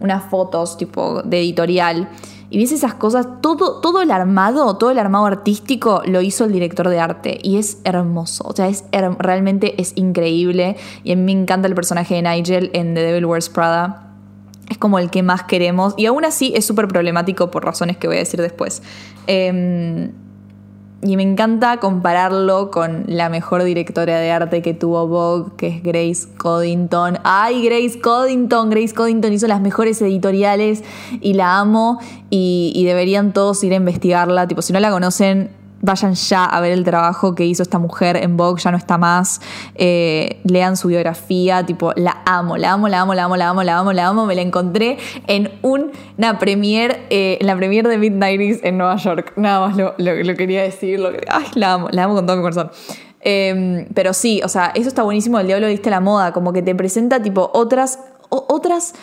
unas 0.00 0.24
fotos 0.24 0.76
tipo 0.76 1.22
de 1.22 1.40
editorial. 1.40 2.08
Y 2.50 2.56
ves 2.56 2.72
esas 2.72 2.94
cosas, 2.94 3.26
todo, 3.42 3.80
todo 3.80 4.00
el 4.00 4.10
armado, 4.10 4.78
todo 4.78 4.90
el 4.90 4.98
armado 4.98 5.26
artístico 5.26 6.02
lo 6.06 6.22
hizo 6.22 6.46
el 6.46 6.52
director 6.52 6.88
de 6.88 6.98
arte 6.98 7.38
y 7.42 7.58
es 7.58 7.78
hermoso, 7.84 8.44
o 8.48 8.56
sea, 8.56 8.68
es 8.68 8.84
realmente 9.18 9.78
es 9.78 9.92
increíble 9.96 10.76
y 11.04 11.12
a 11.12 11.16
mí 11.16 11.22
me 11.22 11.32
encanta 11.32 11.68
el 11.68 11.74
personaje 11.74 12.14
de 12.14 12.22
Nigel 12.22 12.70
en 12.72 12.94
The 12.94 13.02
Devil 13.02 13.26
Wears 13.26 13.50
Prada. 13.50 14.14
Es 14.70 14.78
como 14.78 14.98
el 14.98 15.10
que 15.10 15.22
más 15.22 15.42
queremos 15.42 15.92
y 15.98 16.06
aún 16.06 16.24
así 16.24 16.52
es 16.56 16.64
súper 16.64 16.88
problemático 16.88 17.50
por 17.50 17.66
razones 17.66 17.98
que 17.98 18.06
voy 18.06 18.16
a 18.16 18.20
decir 18.20 18.40
después. 18.40 18.82
Eh, 19.26 20.10
y 21.00 21.16
me 21.16 21.22
encanta 21.22 21.76
compararlo 21.78 22.72
con 22.72 23.04
la 23.06 23.28
mejor 23.28 23.62
directora 23.62 24.18
de 24.18 24.32
arte 24.32 24.62
que 24.62 24.74
tuvo 24.74 25.06
Vogue, 25.06 25.52
que 25.56 25.68
es 25.68 25.82
Grace 25.82 26.28
Coddington. 26.36 27.18
¡Ay, 27.22 27.64
Grace 27.64 28.00
Coddington! 28.00 28.70
Grace 28.70 28.94
Coddington 28.94 29.32
hizo 29.32 29.46
las 29.46 29.60
mejores 29.60 30.02
editoriales 30.02 30.82
y 31.20 31.34
la 31.34 31.60
amo 31.60 32.00
y, 32.30 32.72
y 32.74 32.84
deberían 32.84 33.32
todos 33.32 33.62
ir 33.62 33.74
a 33.74 33.76
investigarla. 33.76 34.48
Tipo, 34.48 34.60
si 34.60 34.72
no 34.72 34.80
la 34.80 34.90
conocen, 34.90 35.50
vayan 35.80 36.14
ya 36.14 36.44
a 36.44 36.60
ver 36.60 36.72
el 36.72 36.84
trabajo 36.84 37.34
que 37.34 37.44
hizo 37.44 37.62
esta 37.62 37.78
mujer 37.78 38.16
en 38.16 38.36
Vogue, 38.36 38.60
ya 38.60 38.70
no 38.70 38.76
está 38.76 38.98
más. 38.98 39.40
Eh, 39.74 40.40
lean 40.44 40.76
su 40.76 40.88
biografía, 40.88 41.64
tipo, 41.64 41.92
la 41.96 42.22
amo, 42.26 42.56
la 42.56 42.72
amo, 42.72 42.88
la 42.88 43.00
amo, 43.00 43.14
la 43.14 43.24
amo, 43.24 43.36
la 43.36 43.48
amo, 43.48 43.62
la 43.62 43.78
amo, 43.78 43.92
la 43.92 44.06
amo. 44.08 44.26
Me 44.26 44.34
la 44.34 44.42
encontré 44.42 44.98
en 45.26 45.50
una 45.62 46.38
premiere, 46.38 47.06
eh, 47.10 47.38
en 47.40 47.46
la 47.46 47.56
premiere 47.56 47.88
de 47.88 47.98
Midnighties 47.98 48.60
en 48.62 48.78
Nueva 48.78 48.96
York. 48.96 49.32
Nada 49.36 49.68
más 49.68 49.76
lo, 49.76 50.36
quería 50.36 50.62
decir, 50.62 51.00
ay, 51.28 51.44
la 51.54 51.74
amo, 51.74 51.88
la 51.90 52.04
amo 52.04 52.14
con 52.14 52.26
todo 52.26 52.36
mi 52.36 52.42
corazón. 52.42 52.70
Em, 53.20 53.86
pero 53.94 54.12
sí, 54.12 54.40
o 54.44 54.48
sea, 54.48 54.70
eso 54.74 54.88
está 54.88 55.02
buenísimo, 55.02 55.40
el 55.40 55.46
diablo 55.48 55.66
viste 55.66 55.90
la 55.90 56.00
moda, 56.00 56.32
como 56.32 56.52
que 56.52 56.62
te 56.62 56.74
presenta 56.74 57.20
tipo 57.20 57.50
otras, 57.52 57.98
otras 58.30 58.94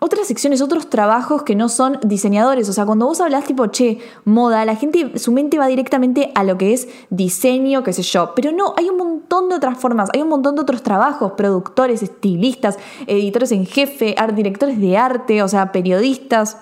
otras 0.00 0.28
secciones, 0.28 0.62
otros 0.62 0.88
trabajos 0.90 1.42
que 1.42 1.54
no 1.54 1.68
son 1.68 1.98
diseñadores. 2.02 2.68
O 2.68 2.72
sea, 2.72 2.86
cuando 2.86 3.06
vos 3.06 3.20
hablas 3.20 3.44
tipo, 3.44 3.66
che, 3.66 3.98
moda, 4.24 4.64
la 4.64 4.76
gente, 4.76 5.18
su 5.18 5.32
mente 5.32 5.58
va 5.58 5.66
directamente 5.66 6.30
a 6.34 6.44
lo 6.44 6.56
que 6.56 6.72
es 6.72 6.88
diseño, 7.10 7.82
qué 7.82 7.92
sé 7.92 8.02
yo. 8.02 8.32
Pero 8.34 8.52
no, 8.52 8.74
hay 8.76 8.88
un 8.88 8.96
montón 8.96 9.48
de 9.48 9.56
otras 9.56 9.78
formas, 9.78 10.10
hay 10.14 10.22
un 10.22 10.28
montón 10.28 10.54
de 10.54 10.62
otros 10.62 10.82
trabajos, 10.82 11.32
productores, 11.32 12.02
estilistas, 12.02 12.78
editores 13.06 13.52
en 13.52 13.66
jefe, 13.66 14.14
art, 14.16 14.34
directores 14.34 14.80
de 14.80 14.96
arte, 14.96 15.42
o 15.42 15.48
sea, 15.48 15.72
periodistas. 15.72 16.58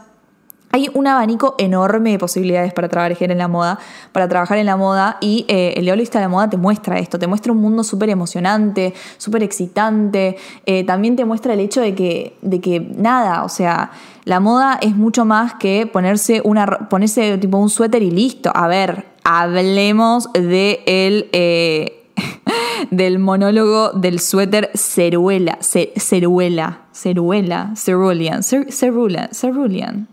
Hay 0.73 0.91
un 0.93 1.07
abanico 1.07 1.55
enorme 1.59 2.11
de 2.11 2.19
posibilidades 2.19 2.73
para 2.75 2.89
trabajar 2.89 3.31
en 3.31 3.39
la 3.39 3.49
moda, 3.49 3.79
para 4.13 4.29
trabajar 4.29 4.59
en 4.59 4.67
la 4.67 4.77
moda 4.77 5.17
y 5.21 5.45
eh, 5.49 5.75
el 5.77 5.85
Diablo 5.85 6.03
de 6.03 6.21
la 6.21 6.29
Moda 6.29 6.51
te 6.51 6.57
muestra 6.57 6.99
esto, 6.99 7.19
te 7.19 7.27
muestra 7.27 7.53
un 7.53 7.59
mundo 7.59 7.83
súper 7.85 8.11
emocionante, 8.11 8.93
súper 9.17 9.43
excitante, 9.43 10.37
eh, 10.67 10.85
también 10.85 11.17
te 11.17 11.25
muestra 11.25 11.55
el 11.55 11.61
hecho 11.61 11.81
de 11.81 11.95
que, 11.95 12.37
de 12.43 12.61
que 12.61 12.81
nada, 12.81 13.45
o 13.45 13.49
sea, 13.49 13.91
la 14.25 14.41
moda 14.41 14.79
es 14.83 14.97
mucho 14.97 15.25
más 15.25 15.55
que 15.55 15.87
ponerse, 15.87 16.43
una, 16.45 16.67
ponerse 16.67 17.39
tipo 17.39 17.59
un 17.59 17.71
suéter 17.71 18.03
y 18.03 18.11
listo. 18.11 18.51
A 18.55 18.67
ver, 18.69 19.07
hablemos 19.25 20.29
de 20.33 20.83
el... 20.87 21.29
Eh, 21.33 22.03
del 22.91 23.19
monólogo 23.19 23.91
del 23.93 24.21
suéter 24.21 24.71
Ceruela, 24.75 25.59
Ceruela, 25.61 26.81
Ceruela, 26.93 27.73
Cerulean, 27.75 28.43
Cerulean, 28.43 29.29
Cerulean, 29.33 30.09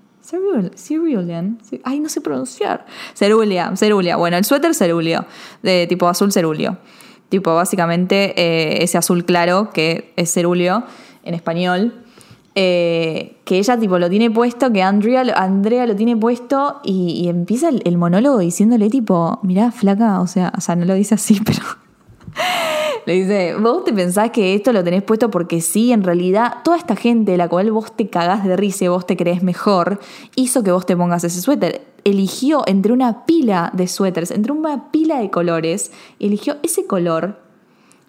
Cerulean. 0.75 1.59
Ay, 1.83 1.99
no 1.99 2.09
sé 2.09 2.21
pronunciar. 2.21 2.85
Cerulia, 3.13 3.71
Cerulia. 3.75 4.15
Bueno, 4.15 4.37
el 4.37 4.45
suéter 4.45 4.73
cerulio, 4.73 5.25
de 5.61 5.87
tipo 5.87 6.07
azul 6.07 6.31
cerulio. 6.31 6.77
Tipo, 7.29 7.55
básicamente 7.55 8.33
eh, 8.39 8.83
ese 8.83 8.97
azul 8.97 9.25
claro 9.25 9.71
que 9.73 10.13
es 10.15 10.31
cerulio 10.31 10.83
en 11.23 11.33
español. 11.33 11.93
Eh, 12.55 13.37
que 13.45 13.57
ella 13.57 13.79
tipo 13.79 13.97
lo 13.97 14.09
tiene 14.11 14.29
puesto, 14.29 14.71
que 14.71 14.83
Andrea, 14.83 15.23
Andrea 15.35 15.87
lo 15.87 15.95
tiene 15.95 16.15
puesto 16.15 16.81
y, 16.83 17.27
empieza 17.27 17.69
el, 17.69 17.81
el, 17.85 17.97
monólogo 17.97 18.37
diciéndole 18.37 18.91
tipo, 18.91 19.39
mirá, 19.41 19.71
flaca, 19.71 20.21
o 20.21 20.27
sea, 20.27 20.53
o 20.55 20.61
sea, 20.61 20.75
no 20.75 20.85
lo 20.85 20.93
dice 20.93 21.15
así, 21.15 21.41
pero 21.45 21.63
le 23.05 23.13
dice, 23.13 23.55
vos 23.55 23.83
te 23.83 23.93
pensás 23.93 24.31
que 24.31 24.55
esto 24.55 24.73
lo 24.73 24.83
tenés 24.83 25.03
puesto 25.03 25.29
porque 25.29 25.61
sí, 25.61 25.91
en 25.91 26.03
realidad 26.03 26.57
toda 26.63 26.77
esta 26.77 26.95
gente 26.95 27.37
la 27.37 27.47
cual 27.47 27.71
vos 27.71 27.95
te 27.95 28.09
cagás 28.09 28.43
de 28.43 28.55
risa 28.55 28.85
y 28.85 28.87
vos 28.87 29.05
te 29.05 29.17
crees 29.17 29.43
mejor, 29.43 29.99
hizo 30.35 30.63
que 30.63 30.71
vos 30.71 30.85
te 30.85 30.95
pongas 30.95 31.23
ese 31.23 31.41
suéter. 31.41 31.81
Eligió 32.03 32.63
entre 32.67 32.91
una 32.91 33.25
pila 33.25 33.71
de 33.73 33.87
suéteres, 33.87 34.31
entre 34.31 34.51
una 34.51 34.91
pila 34.91 35.19
de 35.19 35.29
colores, 35.29 35.91
eligió 36.19 36.57
ese 36.63 36.85
color 36.85 37.37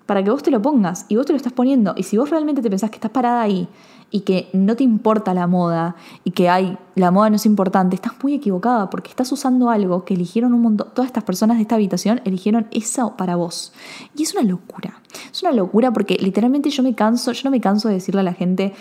para 0.06 0.22
que 0.22 0.30
vos 0.30 0.42
te 0.42 0.50
lo 0.50 0.60
pongas 0.60 1.06
y 1.08 1.16
vos 1.16 1.26
te 1.26 1.32
lo 1.32 1.36
estás 1.36 1.52
poniendo. 1.52 1.94
Y 1.96 2.02
si 2.02 2.18
vos 2.18 2.30
realmente 2.30 2.62
te 2.62 2.68
pensás 2.68 2.90
que 2.90 2.96
estás 2.96 3.10
parada 3.10 3.40
ahí 3.40 3.68
y 4.10 4.20
que 4.20 4.48
no 4.52 4.76
te 4.76 4.84
importa 4.84 5.34
la 5.34 5.46
moda 5.46 5.96
y 6.24 6.32
que 6.32 6.48
hay, 6.48 6.78
la 6.94 7.10
moda 7.10 7.30
no 7.30 7.36
es 7.36 7.46
importante, 7.46 7.96
estás 7.96 8.12
muy 8.22 8.34
equivocada 8.34 8.90
porque 8.90 9.10
estás 9.10 9.32
usando 9.32 9.70
algo 9.70 10.04
que 10.04 10.14
eligieron 10.14 10.52
un 10.52 10.62
montón, 10.62 10.88
todas 10.94 11.06
estas 11.06 11.24
personas 11.24 11.56
de 11.56 11.62
esta 11.62 11.74
habitación 11.74 12.20
eligieron 12.24 12.66
eso 12.70 13.16
para 13.16 13.36
vos. 13.36 13.72
Y 14.14 14.22
es 14.22 14.34
una 14.34 14.44
locura. 14.44 15.00
Es 15.32 15.42
una 15.42 15.52
locura 15.52 15.92
porque 15.92 16.16
literalmente 16.20 16.70
yo 16.70 16.82
me 16.82 16.94
canso, 16.94 17.32
yo 17.32 17.42
no 17.44 17.50
me 17.50 17.60
canso 17.60 17.88
de 17.88 17.94
decirle 17.94 18.20
a 18.20 18.24
la 18.24 18.34
gente 18.34 18.74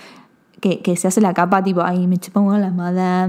que, 0.60 0.82
que 0.82 0.98
se 0.98 1.08
hace 1.08 1.22
la 1.22 1.34
capa 1.34 1.64
tipo, 1.64 1.82
ay, 1.82 2.06
me 2.08 2.18
pongo 2.18 2.58
la 2.58 2.72
moda, 2.72 3.28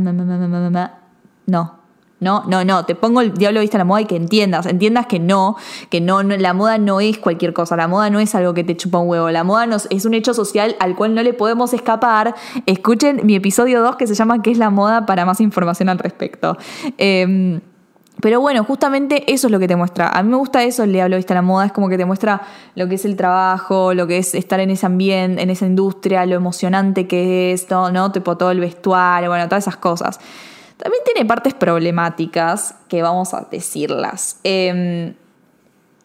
no, 1.46 1.83
no, 2.24 2.42
no, 2.48 2.64
no, 2.64 2.84
te 2.86 2.94
pongo 2.94 3.20
el 3.20 3.34
diablo 3.34 3.60
vista 3.60 3.76
a 3.76 3.78
la 3.78 3.84
moda 3.84 4.00
y 4.00 4.06
que 4.06 4.16
entiendas, 4.16 4.66
entiendas 4.66 5.06
que 5.06 5.20
no, 5.20 5.56
que 5.90 6.00
no, 6.00 6.22
la 6.22 6.54
moda 6.54 6.78
no 6.78 7.00
es 7.00 7.18
cualquier 7.18 7.52
cosa, 7.52 7.76
la 7.76 7.86
moda 7.86 8.10
no 8.10 8.18
es 8.18 8.34
algo 8.34 8.54
que 8.54 8.64
te 8.64 8.76
chupa 8.76 8.98
un 8.98 9.08
huevo, 9.08 9.30
la 9.30 9.44
moda 9.44 9.68
es 9.90 10.04
un 10.04 10.14
hecho 10.14 10.34
social 10.34 10.74
al 10.80 10.96
cual 10.96 11.14
no 11.14 11.22
le 11.22 11.34
podemos 11.34 11.72
escapar. 11.74 12.34
Escuchen 12.66 13.20
mi 13.24 13.36
episodio 13.36 13.82
2 13.82 13.96
que 13.96 14.06
se 14.06 14.14
llama 14.14 14.42
¿Qué 14.42 14.50
es 14.50 14.58
la 14.58 14.70
moda? 14.70 15.04
para 15.06 15.24
más 15.24 15.40
información 15.40 15.88
al 15.88 15.98
respecto. 15.98 16.56
Em, 16.98 17.60
pero 18.20 18.40
bueno, 18.40 18.64
justamente 18.64 19.30
eso 19.32 19.48
es 19.48 19.50
lo 19.50 19.58
que 19.58 19.68
te 19.68 19.76
muestra. 19.76 20.08
A 20.08 20.22
mí 20.22 20.30
me 20.30 20.36
gusta 20.36 20.62
eso, 20.62 20.84
el 20.84 20.92
diablo 20.92 21.16
vista 21.16 21.34
a 21.34 21.36
la 21.36 21.42
moda, 21.42 21.66
es 21.66 21.72
como 21.72 21.88
que 21.88 21.98
te 21.98 22.04
muestra 22.04 22.42
lo 22.74 22.88
que 22.88 22.94
es 22.94 23.04
el 23.04 23.16
trabajo, 23.16 23.92
lo 23.92 24.06
que 24.06 24.18
es 24.18 24.34
estar 24.34 24.60
en 24.60 24.70
ese 24.70 24.86
ambiente, 24.86 25.42
en 25.42 25.50
esa 25.50 25.66
industria, 25.66 26.24
lo 26.24 26.36
emocionante 26.36 27.06
que 27.06 27.52
es, 27.52 27.66
todo, 27.66 27.92
¿no? 27.92 28.12
Tipo 28.12 28.36
todo 28.36 28.50
el 28.50 28.60
vestuario, 28.60 29.28
bueno, 29.28 29.46
todas 29.48 29.64
esas 29.64 29.76
cosas. 29.76 30.20
También 30.76 31.02
tiene 31.04 31.26
partes 31.26 31.54
problemáticas 31.54 32.74
que 32.88 33.02
vamos 33.02 33.32
a 33.32 33.46
decirlas. 33.50 34.40
Em, 34.42 35.14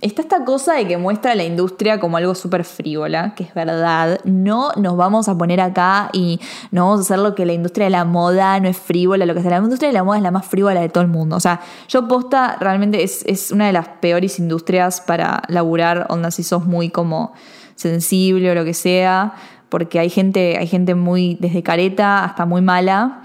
está 0.02 0.22
esta 0.22 0.46
cosa 0.46 0.76
de 0.76 0.88
que 0.88 0.98
muestra 0.98 1.34
a 1.34 1.36
la 1.36 1.44
industria 1.44 2.00
como 2.00 2.18
algo 2.18 2.36
súper 2.36 2.64
frívola, 2.64 3.34
que 3.36 3.44
es 3.44 3.54
verdad. 3.54 4.20
No 4.24 4.72
nos 4.78 4.96
vamos 4.96 5.28
a 5.28 5.38
poner 5.38 5.60
acá 5.60 6.10
y 6.14 6.40
no 6.72 6.86
vamos 6.86 7.00
a 7.00 7.02
hacer 7.02 7.20
lo 7.20 7.36
que 7.36 7.46
la 7.46 7.54
industria 7.54 7.86
de 7.86 7.90
la 7.90 8.06
moda 8.06 8.60
no 8.60 8.70
es 8.70 8.78
frívola, 8.78 9.26
lo 9.26 9.34
que 9.34 9.42
sea. 9.42 9.52
La 9.52 9.58
industria 9.58 9.90
de 9.90 9.94
la 9.94 10.04
moda 10.04 10.18
es 10.18 10.24
la 10.24 10.32
más 10.32 10.46
frívola 10.46 10.80
de 10.80 10.90
todo 10.90 11.04
el 11.04 11.10
mundo. 11.10 11.36
O 11.36 11.40
sea, 11.40 11.62
yo 11.88 12.08
posta 12.08 12.58
realmente 12.60 13.04
es, 13.04 13.26
es 13.26 13.52
una 13.52 13.68
de 13.68 13.74
las 13.74 13.88
peores 13.88 14.40
industrias 14.40 15.02
para 15.02 15.42
laburar, 15.48 16.06
onda 16.10 16.32
si 16.32 16.44
sos 16.44 16.66
muy 16.66 16.90
como 16.90 17.34
sensible 17.76 18.52
o 18.52 18.56
lo 18.56 18.66
que 18.66 18.74
sea, 18.74 19.34
porque 19.70 20.00
hay 20.00 20.10
gente, 20.10 20.58
hay 20.58 20.68
gente 20.68 20.96
muy 20.96 21.38
desde 21.40 21.64
careta 21.64 22.24
hasta 22.24 22.46
muy 22.46 22.62
mala. 22.62 23.24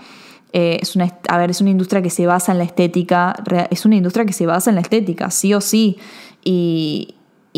Eh, 0.56 0.78
es 0.80 0.94
una, 0.94 1.12
a 1.28 1.36
ver, 1.36 1.50
es 1.50 1.60
una 1.60 1.70
industria 1.70 2.00
que 2.00 2.10
se 2.10 2.28
basa 2.28 2.52
en 2.52 2.58
la 2.58 2.64
estética, 2.64 3.34
es 3.70 3.84
una 3.84 3.96
industria 3.96 4.24
que 4.24 4.32
se 4.32 4.46
basa 4.46 4.70
en 4.70 4.76
la 4.76 4.82
estética, 4.82 5.32
sí 5.32 5.52
o 5.52 5.60
sí. 5.60 5.98
Y, 6.44 7.16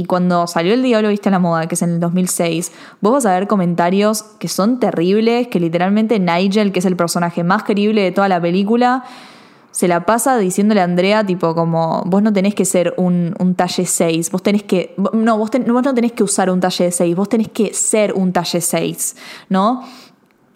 cuando 0.08 0.46
salió 0.46 0.72
El 0.72 0.82
Diablo 0.82 1.10
Viste 1.10 1.30
la 1.30 1.38
Moda, 1.38 1.68
que 1.68 1.74
es 1.74 1.82
en 1.82 1.90
el 1.90 2.00
2006, 2.00 2.72
vos 3.02 3.12
vas 3.12 3.26
a 3.26 3.32
ver 3.32 3.46
comentarios 3.46 4.22
que 4.22 4.48
son 4.48 4.80
terribles, 4.80 5.48
que 5.48 5.60
literalmente 5.60 6.18
Nigel, 6.18 6.72
que 6.72 6.78
es 6.78 6.84
el 6.86 6.96
personaje 6.96 7.44
más 7.44 7.64
querible 7.64 8.02
de 8.02 8.12
toda 8.12 8.28
la 8.28 8.40
película, 8.40 9.04
se 9.72 9.88
la 9.88 10.06
pasa 10.06 10.38
diciéndole 10.38 10.80
a 10.80 10.84
Andrea, 10.84 11.24
tipo, 11.24 11.54
como, 11.54 12.02
vos 12.06 12.22
no 12.22 12.32
tenés 12.32 12.54
que 12.54 12.64
ser 12.64 12.94
un, 12.96 13.34
talle 13.56 13.84
6, 13.84 14.30
vos 14.30 14.42
tenés 14.42 14.62
que, 14.62 14.94
no, 15.12 15.36
vos, 15.36 15.50
vos 15.50 15.82
no 15.82 15.92
tenés 15.92 16.12
que 16.12 16.22
usar 16.22 16.48
un 16.48 16.60
talle 16.60 16.90
6, 16.90 17.14
vos 17.14 17.28
tenés 17.28 17.48
que 17.48 17.74
ser 17.74 18.14
un 18.14 18.32
talle 18.32 18.62
6, 18.62 19.16
¿no? 19.50 19.82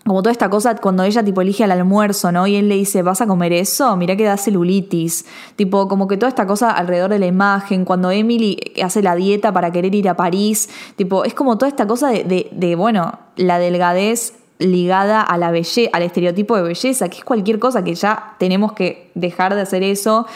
Como 0.05 0.23
toda 0.23 0.33
esta 0.33 0.49
cosa 0.49 0.77
cuando 0.77 1.03
ella 1.03 1.23
tipo 1.23 1.41
elige 1.41 1.65
al 1.65 1.73
almuerzo, 1.73 2.33
¿no? 2.33 2.47
Y 2.47 2.57
él 2.57 2.69
le 2.69 2.77
dice, 2.77 3.03
¿vas 3.03 3.21
a 3.21 3.27
comer 3.27 3.53
eso? 3.53 3.97
Mirá 3.97 4.17
que 4.17 4.25
da 4.25 4.37
celulitis. 4.37 5.27
Tipo, 5.57 5.89
como 5.89 6.09
que 6.09 6.17
toda 6.17 6.29
esta 6.29 6.47
cosa 6.47 6.71
alrededor 6.71 7.11
de 7.11 7.19
la 7.19 7.27
imagen, 7.27 7.85
cuando 7.85 8.11
Emily 8.11 8.59
hace 8.83 9.03
la 9.03 9.15
dieta 9.15 9.53
para 9.53 9.71
querer 9.73 9.95
ir 9.95 10.09
a 10.09 10.17
París, 10.17 10.69
tipo, 10.97 11.25
es 11.25 11.35
como 11.35 11.59
toda 11.59 11.69
esta 11.69 11.87
cosa 11.87 12.09
de, 12.09 12.25
de, 12.25 12.49
de 12.51 12.77
bueno, 12.77 13.19
la 13.37 13.59
delgadez 13.59 14.35
ligada 14.59 15.23
a 15.23 15.39
la 15.39 15.51
belleza, 15.51 15.91
al 15.93 16.03
estereotipo 16.03 16.57
de 16.57 16.63
belleza, 16.63 17.09
que 17.09 17.19
es 17.19 17.25
cualquier 17.25 17.59
cosa 17.59 17.85
que 17.85 17.95
ya 17.95 18.35
tenemos 18.39 18.73
que 18.73 19.11
dejar 19.15 19.55
de 19.55 19.63
hacer 19.63 19.83
eso 19.83 20.27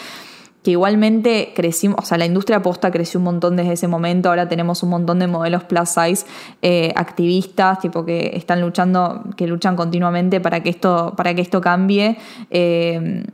que 0.64 0.70
igualmente 0.70 1.52
crecimos, 1.54 1.98
o 1.98 2.06
sea, 2.06 2.16
la 2.16 2.24
industria 2.24 2.62
posta 2.62 2.90
creció 2.90 3.20
un 3.20 3.24
montón 3.24 3.54
desde 3.54 3.74
ese 3.74 3.86
momento, 3.86 4.30
ahora 4.30 4.48
tenemos 4.48 4.82
un 4.82 4.88
montón 4.88 5.18
de 5.18 5.26
modelos 5.26 5.62
plus 5.64 5.90
size 5.90 6.24
eh, 6.62 6.90
activistas, 6.96 7.80
tipo 7.80 8.06
que 8.06 8.32
están 8.34 8.62
luchando, 8.62 9.24
que 9.36 9.46
luchan 9.46 9.76
continuamente 9.76 10.40
para 10.40 10.62
que 10.62 10.70
esto, 10.70 11.12
para 11.16 11.34
que 11.34 11.42
esto 11.42 11.60
cambie. 11.60 12.16
Eh, 12.50 13.24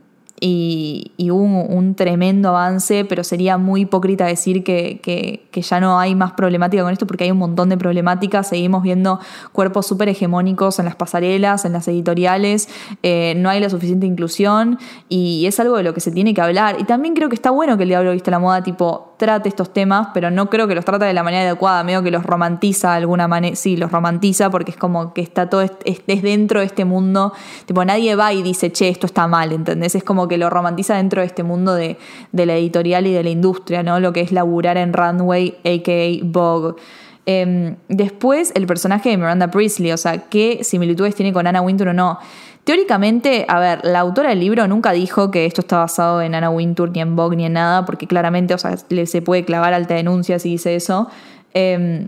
y, 0.43 1.29
hubo 1.29 1.63
un, 1.65 1.93
tremendo 1.93 2.49
avance, 2.49 3.05
pero 3.05 3.23
sería 3.23 3.59
muy 3.59 3.81
hipócrita 3.81 4.25
decir 4.25 4.63
que, 4.63 4.99
que, 5.01 5.61
ya 5.61 5.79
no 5.79 5.99
hay 5.99 6.15
más 6.15 6.31
problemática 6.31 6.81
con 6.81 6.91
esto 6.91 7.05
porque 7.05 7.25
hay 7.25 7.31
un 7.31 7.37
montón 7.37 7.69
de 7.69 7.77
problemáticas, 7.77 8.49
seguimos 8.49 8.81
viendo 8.81 9.19
cuerpos 9.51 9.85
súper 9.85 10.09
hegemónicos 10.09 10.79
en 10.79 10.85
las 10.85 10.95
pasarelas, 10.95 11.63
en 11.65 11.73
las 11.73 11.87
editoriales, 11.87 12.69
eh, 13.03 13.35
no 13.37 13.49
hay 13.49 13.59
la 13.59 13.69
suficiente 13.69 14.07
inclusión 14.07 14.79
y 15.09 15.45
es 15.45 15.59
algo 15.59 15.77
de 15.77 15.83
lo 15.83 15.93
que 15.93 15.99
se 16.01 16.11
tiene 16.11 16.33
que 16.33 16.41
hablar. 16.41 16.77
Y 16.79 16.85
también 16.85 17.13
creo 17.13 17.29
que 17.29 17.35
está 17.35 17.51
bueno 17.51 17.77
que 17.77 17.83
el 17.83 17.89
Diablo 17.89 18.11
Viste 18.11 18.31
la 18.31 18.39
Moda 18.39 18.63
tipo 18.63 19.13
trate 19.17 19.47
estos 19.47 19.71
temas, 19.71 20.07
pero 20.15 20.31
no 20.31 20.49
creo 20.49 20.67
que 20.67 20.73
los 20.73 20.83
trate 20.83 21.05
de 21.05 21.13
la 21.13 21.21
manera 21.21 21.43
adecuada, 21.43 21.83
medio 21.83 22.01
que 22.01 22.09
los 22.09 22.23
romantiza 22.23 22.89
de 22.89 22.97
alguna 22.97 23.27
manera, 23.27 23.55
sí, 23.55 23.77
los 23.77 23.91
romantiza 23.91 24.49
porque 24.49 24.71
es 24.71 24.77
como 24.77 25.13
que 25.13 25.21
está 25.21 25.47
todo, 25.47 25.61
es, 25.61 25.71
es 25.85 26.21
dentro 26.23 26.59
de 26.59 26.65
este 26.65 26.85
mundo, 26.85 27.31
tipo 27.67 27.85
nadie 27.85 28.15
va 28.15 28.33
y 28.33 28.41
dice, 28.41 28.71
che, 28.71 28.89
esto 28.89 29.05
está 29.05 29.27
mal, 29.27 29.51
¿entendés? 29.51 29.93
Es 29.93 30.03
como 30.03 30.27
que 30.31 30.37
lo 30.37 30.49
romantiza 30.49 30.95
dentro 30.95 31.19
de 31.19 31.27
este 31.27 31.43
mundo 31.43 31.75
de, 31.75 31.97
de 32.31 32.45
la 32.45 32.55
editorial 32.55 33.05
y 33.05 33.11
de 33.11 33.21
la 33.21 33.29
industria, 33.29 33.83
¿no? 33.83 33.99
Lo 33.99 34.13
que 34.13 34.21
es 34.21 34.31
laburar 34.31 34.77
en 34.77 34.93
Runway, 34.93 35.57
a.k.a. 35.65 36.23
Vogue. 36.23 36.81
Eh, 37.25 37.75
después, 37.89 38.53
el 38.55 38.65
personaje 38.65 39.09
de 39.09 39.17
Miranda 39.17 39.51
Priestley, 39.51 39.91
o 39.91 39.97
sea, 39.97 40.29
qué 40.29 40.63
similitudes 40.63 41.15
tiene 41.15 41.33
con 41.33 41.47
Anna 41.47 41.61
Wintour 41.61 41.89
o 41.89 41.93
no. 41.93 42.17
Teóricamente, 42.63 43.45
a 43.49 43.59
ver, 43.59 43.81
la 43.83 43.99
autora 43.99 44.29
del 44.29 44.39
libro 44.39 44.65
nunca 44.69 44.93
dijo 44.93 45.31
que 45.31 45.45
esto 45.45 45.59
está 45.59 45.79
basado 45.79 46.21
en 46.21 46.33
Anna 46.33 46.49
Wintour, 46.49 46.91
ni 46.91 47.01
en 47.01 47.17
Vogue, 47.17 47.35
ni 47.35 47.45
en 47.45 47.53
nada, 47.53 47.85
porque 47.85 48.07
claramente, 48.07 48.53
o 48.53 48.57
sea, 48.57 48.77
se 48.77 49.21
puede 49.21 49.43
clavar 49.43 49.73
alta 49.73 49.95
denuncia 49.95 50.39
si 50.39 50.51
dice 50.51 50.77
eso. 50.77 51.09
Eh, 51.53 52.07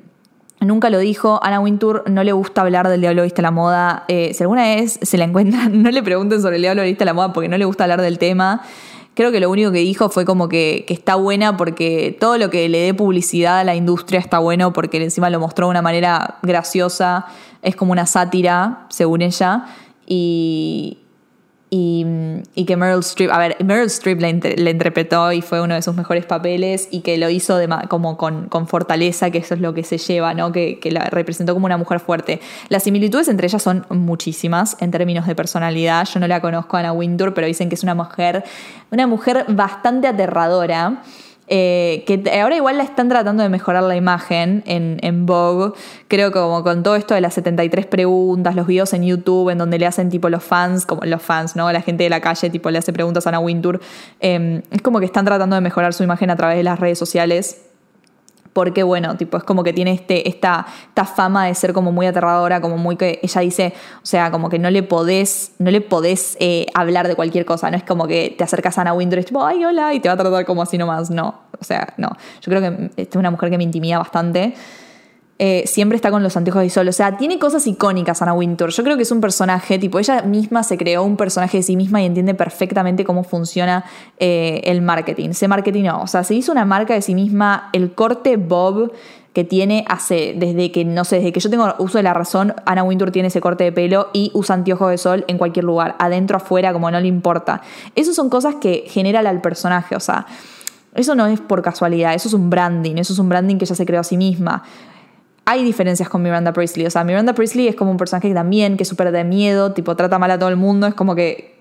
Nunca 0.65 0.89
lo 0.89 1.00
dijo, 1.00 1.39
Anna 1.43 1.60
Wintour 1.60 2.03
no 2.10 2.24
le 2.24 2.32
gusta 2.32 2.62
hablar 2.62 2.88
del 2.88 3.01
Diablo 3.01 3.24
Viste 3.24 3.41
la 3.41 3.51
Moda. 3.51 4.05
Eh, 4.08 4.34
si 4.34 4.43
alguna 4.43 4.63
vez 4.63 5.00
se 5.01 5.17
la 5.17 5.25
encuentran, 5.25 5.84
no 5.84 5.91
le 5.91 6.03
pregunten 6.03 6.41
sobre 6.41 6.58
el 6.58 6.62
Diablo 6.62 6.84
Viste 6.84 7.05
la 7.05 7.13
Moda 7.13 7.34
porque 7.34 7.50
no 7.50 7.58
le 7.58 7.65
gusta 7.65 7.84
hablar 7.84 8.01
del 8.01 8.17
tema. 8.17 8.62
Creo 9.15 9.32
que 9.32 9.39
lo 9.39 9.51
único 9.51 9.72
que 9.72 9.79
dijo 9.79 10.10
fue 10.10 10.25
como 10.25 10.50
que, 10.50 10.86
que, 10.88 10.93
está 10.93 11.15
buena 11.15 11.55
porque 11.55 12.17
todo 12.20 12.39
lo 12.39 12.50
que 12.50 12.67
le 12.67 12.79
dé 12.79 12.93
publicidad 12.96 13.60
a 13.60 13.63
la 13.63 13.75
industria 13.75 14.20
está 14.20 14.39
bueno 14.39 14.74
porque 14.74 14.98
encima 15.03 15.29
lo 15.29 15.39
mostró 15.39 15.67
de 15.67 15.72
una 15.72 15.84
manera 15.84 16.38
graciosa, 16.41 17.27
es 17.62 17.75
como 17.75 17.91
una 17.91 18.08
sátira, 18.08 18.88
según 18.89 19.22
ella. 19.22 19.65
Y, 20.08 21.02
y, 21.75 22.06
y, 22.53 22.65
que 22.65 22.77
Meryl 22.77 23.00
Streep, 23.00 23.32
a 23.32 23.39
ver, 23.39 23.58
Meryl 23.63 23.88
Streep 23.88 24.22
le, 24.22 24.32
le, 24.58 24.70
interpretó 24.70 25.32
y 25.32 25.42
fue 25.42 25.60
uno 25.60 25.74
de 25.74 25.82
sus 25.82 25.96
mejores 25.96 26.24
papeles 26.24 26.88
y 26.92 27.01
que 27.01 27.18
lo 27.18 27.32
hizo 27.32 27.58
de, 27.58 27.68
como 27.89 28.15
con, 28.15 28.48
con, 28.48 28.68
fortaleza, 28.68 29.32
que 29.32 29.39
eso 29.39 29.56
es 29.56 29.60
lo 29.60 29.74
que 29.74 29.84
se 29.84 29.98
lleva, 29.98 30.36
¿no? 30.36 30.51
Que, 30.51 30.77
que, 30.80 30.92
la 30.92 31.06
representó 31.06 31.56
como 31.56 31.65
una 31.65 31.77
mujer 31.77 32.00
fuerte. 32.00 32.42
Las 32.70 32.84
similitudes 32.84 33.27
entre 33.27 33.48
ellas 33.48 33.63
son 33.63 33.88
muchísimas 33.89 34.77
en 34.82 34.92
términos 34.92 35.25
de 35.25 35.34
personalidad. 35.34 36.08
Yo 36.13 36.20
no 36.20 36.27
la 36.27 36.42
conozco 36.42 36.77
a 36.77 36.82
Anna 36.82 36.94
pero 37.34 37.48
dicen 37.48 37.70
que 37.70 37.75
es 37.75 37.82
una 37.82 37.96
mujer, 37.96 38.44
una 38.92 39.08
mujer 39.08 39.44
bastante 39.48 40.08
aterradora. 40.08 41.01
Eh, 41.48 42.04
que 42.08 42.24
ahora 42.40 42.56
igual 42.56 42.78
la 42.78 42.84
están 42.84 43.10
tratando 43.10 43.44
de 43.44 43.50
mejorar 43.50 43.84
la 43.84 43.96
imagen 43.96 44.64
en, 44.66 44.98
en 45.02 45.26
Vogue. 45.26 45.74
Creo 46.08 46.32
que 46.32 46.40
como 46.40 46.64
con 46.64 46.84
todo 46.84 46.96
esto 46.96 47.14
de 47.14 47.22
las 47.22 47.34
73 47.34 47.86
preguntas, 47.86 48.56
los 48.56 48.66
videos 48.66 48.94
en 48.94 49.04
YouTube 49.04 49.50
en 49.50 49.58
donde 49.58 49.78
le 49.78 49.86
hacen 49.86 50.10
tipo 50.10 50.30
los 50.30 50.44
fans, 50.44 50.86
como 50.86 51.02
los 51.04 51.22
fans, 51.22 51.56
¿no? 51.56 51.72
La 51.72 51.82
gente 51.82 52.04
de 52.04 52.10
la 52.10 52.22
calle 52.22 52.50
tipo 52.50 52.70
le 52.70 52.80
hace 52.80 52.94
preguntas 52.94 53.26
a 53.28 53.30
Anna 53.30 53.40
Wintour. 53.40 53.82
Eh, 54.20 54.62
es 54.72 54.82
como 54.82 55.00
que 55.00 55.06
están 55.06 55.26
tratando 55.26 55.56
de 55.56 55.62
mejorar 55.62 55.94
su 55.94 56.04
imagen 56.04 56.30
a 56.30 56.36
través 56.36 56.58
de 56.58 56.64
las 56.64 56.80
redes 56.80 56.98
sociales 56.98 57.58
porque 58.53 58.83
bueno, 58.83 59.18
tipo, 59.18 59.37
es 59.37 59.44
como 59.44 59.63
que 59.63 59.74
tiene 59.74 59.92
este, 59.92 60.29
esta, 60.29 60.66
esta 60.87 61.05
fama 61.05 61.48
de 61.48 61.55
ser 61.55 61.74
como 61.74 61.92
muy 61.92 62.05
aterradora, 62.05 62.61
como 62.61 62.77
muy 62.77 62.96
que 62.96 63.20
ella 63.22 63.42
dice, 63.42 63.74
o 64.01 64.05
sea, 64.05 64.31
como 64.31 64.50
que 64.50 64.59
no 64.59 64.70
le 64.70 64.83
podés, 64.83 65.53
no 65.59 65.72
le 65.72 65.81
podés 65.81 66.37
eh, 66.39 66.68
hablar 66.74 67.07
de 67.07 67.16
cualquier 67.16 67.46
cosa, 67.46 67.70
no 67.72 67.77
es 67.77 67.83
como 67.83 68.07
que 68.07 68.35
te 68.37 68.44
acercas 68.44 68.77
a 68.77 68.81
Ana 68.81 68.94
Wintour 68.94 69.18
y 69.18 69.22
es 69.22 69.25
tipo, 69.25 69.46
ay, 69.46 69.66
hola, 69.66 69.94
y 69.94 70.00
te 70.00 70.07
va 70.07 70.13
a 70.13 70.18
tratar 70.18 70.46
como 70.46 70.61
así 70.61 70.77
nomás, 70.77 71.09
no, 71.09 71.42
o 71.59 71.63
sea, 71.63 71.94
no, 71.98 72.09
yo 72.42 72.50
creo 72.51 72.61
que 72.61 72.92
esta 72.96 73.18
es 73.18 73.20
una 73.20 73.31
mujer 73.31 73.50
que 73.50 73.57
me 73.57 73.63
intimida 73.63 73.98
bastante. 73.98 74.53
Eh, 75.46 75.64
siempre 75.68 75.98
está 75.98 76.10
con 76.10 76.24
los 76.24 76.38
anteojos 76.38 76.62
de 76.62 76.70
sol. 76.70 76.88
O 76.88 76.94
sea, 76.94 77.18
tiene 77.18 77.38
cosas 77.38 77.68
icónicas 77.68 78.22
Anna 78.22 78.32
Wintour. 78.32 78.70
Yo 78.70 78.82
creo 78.82 78.96
que 78.96 79.03
es 79.03 79.12
un 79.12 79.20
personaje, 79.20 79.77
tipo, 79.77 80.00
ella 80.00 80.22
misma 80.22 80.64
se 80.64 80.77
creó 80.77 81.03
un 81.03 81.18
personaje 81.18 81.58
de 81.58 81.64
sí 81.64 81.75
misma 81.75 82.01
y 82.01 82.06
entiende 82.06 82.34
perfectamente 82.34 83.03
cómo 83.03 83.25
funciona 83.25 83.84
eh, 84.20 84.62
el 84.64 84.82
marketing. 84.82 85.32
Se 85.32 85.50
marketingó, 85.50 86.00
o 86.00 86.08
sea, 86.08 86.24
se 86.24 86.34
hizo 86.34 86.53
una 86.53 86.64
marca 86.64 86.94
de 86.94 87.01
sí 87.01 87.14
misma. 87.14 87.70
El 87.74 87.92
corte 87.92 88.38
Bob 88.38 88.94
que 89.34 89.44
tiene 89.44 89.84
hace, 89.90 90.34
desde 90.38 90.72
que, 90.72 90.86
no 90.86 91.03
sé, 91.03 91.18
desde 91.18 91.34
que 91.34 91.42
yo 91.42 91.50
tengo 91.50 91.75
uso 91.77 91.98
de 91.98 92.03
la 92.03 92.14
razón, 92.14 92.53
Anna 92.66 92.84
Wintour 92.84 93.12
tiene 93.12 93.27
ese 93.27 93.42
corte 93.42 93.66
de 93.66 93.74
pelo 93.74 94.12
y 94.14 94.32
usa 94.34 94.56
anteojos 94.56 94.92
de 94.92 94.98
sol 94.98 95.25
en 95.27 95.38
cualquier 95.38 95.66
lugar, 95.66 95.98
adentro, 96.00 96.38
afuera, 96.38 96.72
como 96.72 96.90
no 96.90 97.01
le 97.01 97.08
importa. 97.10 97.62
Esas 97.96 98.16
son 98.16 98.29
cosas 98.29 98.56
que 98.62 98.86
generan 98.88 99.27
al 99.27 99.42
personaje, 99.42 99.94
o 99.98 100.00
sea, 100.00 100.25
eso 100.96 101.16
no 101.16 101.25
es 101.25 101.42
por 101.42 101.62
casualidad, 101.62 102.14
eso 102.14 102.29
es 102.29 102.34
un 102.34 102.50
branding, 102.50 102.96
eso 102.96 103.12
es 103.12 103.20
un 103.20 103.27
branding 103.27 103.58
que 103.58 103.66
ella 103.66 103.75
se 103.75 103.86
creó 103.86 104.00
a 104.00 104.06
sí 104.06 104.16
misma 104.16 104.64
hay 105.46 105.64
diferencias 105.64 106.10
con 106.10 106.22
Miranda 106.22 106.53
Priestley. 106.53 106.86
O 106.86 106.90
sea, 106.90 107.03
Miranda 107.03 107.34
Priestley 107.34 107.68
es 107.68 107.75
como 107.75 107.92
un 107.92 107.98
personaje 107.98 108.29
que 108.29 108.34
también, 108.34 108.77
que 108.77 108.84
es 108.84 108.90
súper 108.90 109.12
de 109.12 109.24
miedo, 109.24 109.74
tipo, 109.74 109.96
trata 109.96 110.20
mal 110.20 110.32
a 110.32 110.40
todo 110.40 110.50
el 110.50 110.56
mundo, 110.56 110.88
es 110.88 110.94
como 110.94 111.16
que 111.16 111.53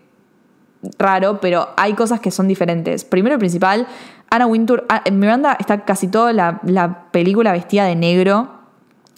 raro, 0.98 1.40
pero 1.40 1.68
hay 1.76 1.94
cosas 1.94 2.20
que 2.20 2.30
son 2.30 2.48
diferentes. 2.48 3.04
Primero 3.04 3.36
y 3.36 3.38
principal, 3.38 3.86
Anna 4.30 4.46
Wintour, 4.46 4.86
Miranda 5.12 5.56
está 5.58 5.84
casi 5.84 6.08
toda 6.08 6.32
la, 6.32 6.60
la, 6.64 7.10
película 7.10 7.52
vestida 7.52 7.84
de 7.84 7.94
negro 7.94 8.50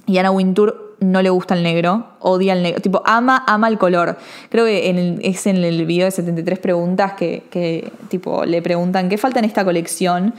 y 0.07 0.19
Anna 0.19 0.31
Wintour 0.31 0.97
no 1.01 1.23
le 1.23 1.31
gusta 1.31 1.55
el 1.55 1.63
negro, 1.63 2.07
odia 2.21 2.55
el 2.55 2.63
negro, 2.63 2.81
tipo, 2.81 3.03
ama, 3.05 3.45
ama 3.47 3.69
el 3.69 3.79
color. 3.79 4.17
Creo 4.49 4.65
que 4.65 5.19
es 5.23 5.47
en 5.47 5.57
el 5.57 5.85
video 5.85 6.07
de 6.07 6.11
73 6.11 6.59
preguntas 6.59 7.13
que, 7.15 7.45
que, 7.51 7.93
tipo, 8.09 8.45
le 8.45 8.63
preguntan, 8.63 9.09
¿qué 9.09 9.19
falta 9.19 9.39
en 9.39 9.45
esta 9.45 9.65
colección? 9.65 10.35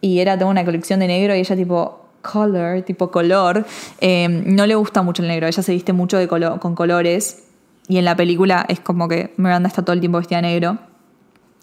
Y 0.00 0.20
era, 0.20 0.38
tengo 0.38 0.50
una 0.50 0.64
colección 0.64 1.00
de 1.00 1.08
negro 1.08 1.34
y 1.34 1.40
ella, 1.40 1.56
tipo, 1.56 2.05
color, 2.32 2.82
tipo 2.82 3.10
color, 3.10 3.64
eh, 4.00 4.28
no 4.28 4.66
le 4.66 4.74
gusta 4.74 5.02
mucho 5.02 5.22
el 5.22 5.28
negro. 5.28 5.46
Ella 5.46 5.62
se 5.62 5.72
viste 5.72 5.92
mucho 5.92 6.18
de 6.18 6.28
color, 6.28 6.58
con 6.60 6.74
colores. 6.74 7.44
Y 7.88 7.98
en 7.98 8.04
la 8.04 8.16
película 8.16 8.66
es 8.68 8.80
como 8.80 9.08
que 9.08 9.32
Miranda 9.36 9.68
está 9.68 9.82
todo 9.82 9.94
el 9.94 10.00
tiempo 10.00 10.18
vestida 10.18 10.42
de 10.42 10.48
negro. 10.48 10.78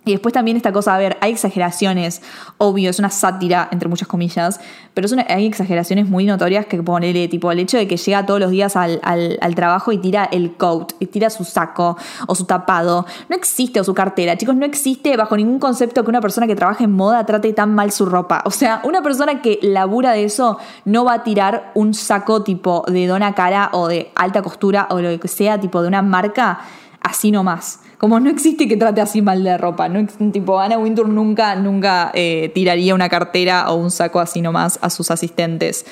Y 0.05 0.11
después 0.11 0.33
también 0.33 0.57
esta 0.57 0.73
cosa, 0.73 0.95
a 0.95 0.97
ver, 0.97 1.17
hay 1.21 1.31
exageraciones, 1.31 2.21
obvio, 2.57 2.89
es 2.89 2.99
una 2.99 3.09
sátira, 3.09 3.69
entre 3.71 3.87
muchas 3.87 4.07
comillas, 4.07 4.59
pero 4.93 5.05
es 5.05 5.11
una, 5.13 5.25
hay 5.29 5.45
exageraciones 5.45 6.09
muy 6.09 6.25
notorias 6.25 6.65
que 6.65 6.81
ponerle, 6.83 7.27
tipo, 7.29 7.51
el 7.51 7.59
hecho 7.59 7.77
de 7.77 7.87
que 7.87 7.95
llega 7.95 8.25
todos 8.25 8.39
los 8.39 8.51
días 8.51 8.75
al, 8.75 8.99
al, 9.03 9.37
al, 9.41 9.55
trabajo 9.55 9.91
y 9.91 9.97
tira 9.97 10.25
el 10.25 10.55
coat, 10.55 10.93
y 10.99 11.05
tira 11.05 11.29
su 11.29 11.45
saco 11.45 11.97
o 12.27 12.35
su 12.35 12.45
tapado. 12.45 13.05
No 13.29 13.35
existe, 13.35 13.79
o 13.79 13.83
su 13.83 13.93
cartera, 13.93 14.37
chicos, 14.37 14.55
no 14.55 14.65
existe 14.65 15.15
bajo 15.15 15.37
ningún 15.37 15.59
concepto 15.59 16.03
que 16.03 16.09
una 16.09 16.21
persona 16.21 16.47
que 16.47 16.55
trabaja 16.55 16.83
en 16.83 16.91
moda 16.91 17.25
trate 17.25 17.53
tan 17.53 17.73
mal 17.73 17.91
su 17.91 18.05
ropa. 18.05 18.43
O 18.45 18.51
sea, 18.51 18.81
una 18.83 19.01
persona 19.01 19.41
que 19.41 19.59
labura 19.61 20.11
de 20.11 20.25
eso 20.25 20.57
no 20.85 21.05
va 21.05 21.13
a 21.13 21.23
tirar 21.23 21.71
un 21.75 21.93
saco 21.93 22.43
tipo 22.43 22.83
de 22.87 23.07
dona 23.07 23.33
cara 23.33 23.69
o 23.71 23.87
de 23.87 24.11
alta 24.15 24.41
costura 24.41 24.87
o 24.89 24.99
lo 24.99 25.17
que 25.19 25.27
sea, 25.27 25.59
tipo 25.59 25.81
de 25.81 25.87
una 25.87 26.01
marca, 26.01 26.59
así 27.01 27.31
nomás. 27.31 27.82
Como 28.03 28.19
no 28.19 28.29
existe 28.29 28.67
que 28.67 28.75
trate 28.75 28.99
así 28.99 29.21
mal 29.21 29.45
de 29.45 29.57
ropa. 29.57 29.87
No, 29.87 30.05
tipo, 30.33 30.59
Anna 30.59 30.77
Wintour 30.77 31.07
nunca, 31.07 31.55
nunca 31.55 32.11
eh, 32.13 32.51
tiraría 32.53 32.93
una 32.93 33.07
cartera 33.07 33.71
o 33.71 33.75
un 33.75 33.91
saco 33.91 34.19
así 34.19 34.41
nomás 34.41 34.77
a 34.81 34.89
sus 34.89 35.09
asistentes. 35.09 35.85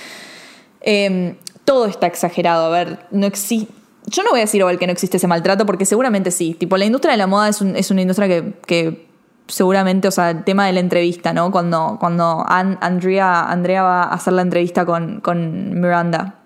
Eh, 0.81 1.37
todo 1.63 1.85
está 1.85 2.07
exagerado. 2.07 2.65
A 2.65 2.69
ver, 2.69 3.07
no 3.11 3.25
existe. 3.25 3.73
Yo 4.07 4.23
no 4.23 4.31
voy 4.31 4.39
a 4.39 4.43
decir 4.43 4.61
que 4.77 4.87
no 4.87 4.91
existe 4.91 5.15
ese 5.15 5.27
maltrato, 5.27 5.65
porque 5.65 5.85
seguramente 5.85 6.31
sí. 6.31 6.53
Tipo, 6.53 6.75
la 6.75 6.83
industria 6.83 7.13
de 7.13 7.17
la 7.17 7.27
moda 7.27 7.47
es, 7.47 7.61
un, 7.61 7.77
es 7.77 7.89
una 7.91 8.01
industria 8.01 8.27
que, 8.27 8.55
que, 8.67 9.07
seguramente, 9.47 10.09
o 10.09 10.11
sea, 10.11 10.31
el 10.31 10.43
tema 10.43 10.65
de 10.65 10.73
la 10.73 10.81
entrevista, 10.81 11.31
¿no? 11.31 11.49
Cuando, 11.49 11.95
cuando 11.97 12.43
Andrea, 12.45 13.43
Andrea 13.43 13.83
va 13.83 14.03
a 14.03 14.15
hacer 14.15 14.33
la 14.33 14.41
entrevista 14.41 14.85
con, 14.85 15.21
con 15.21 15.79
Miranda 15.79 16.40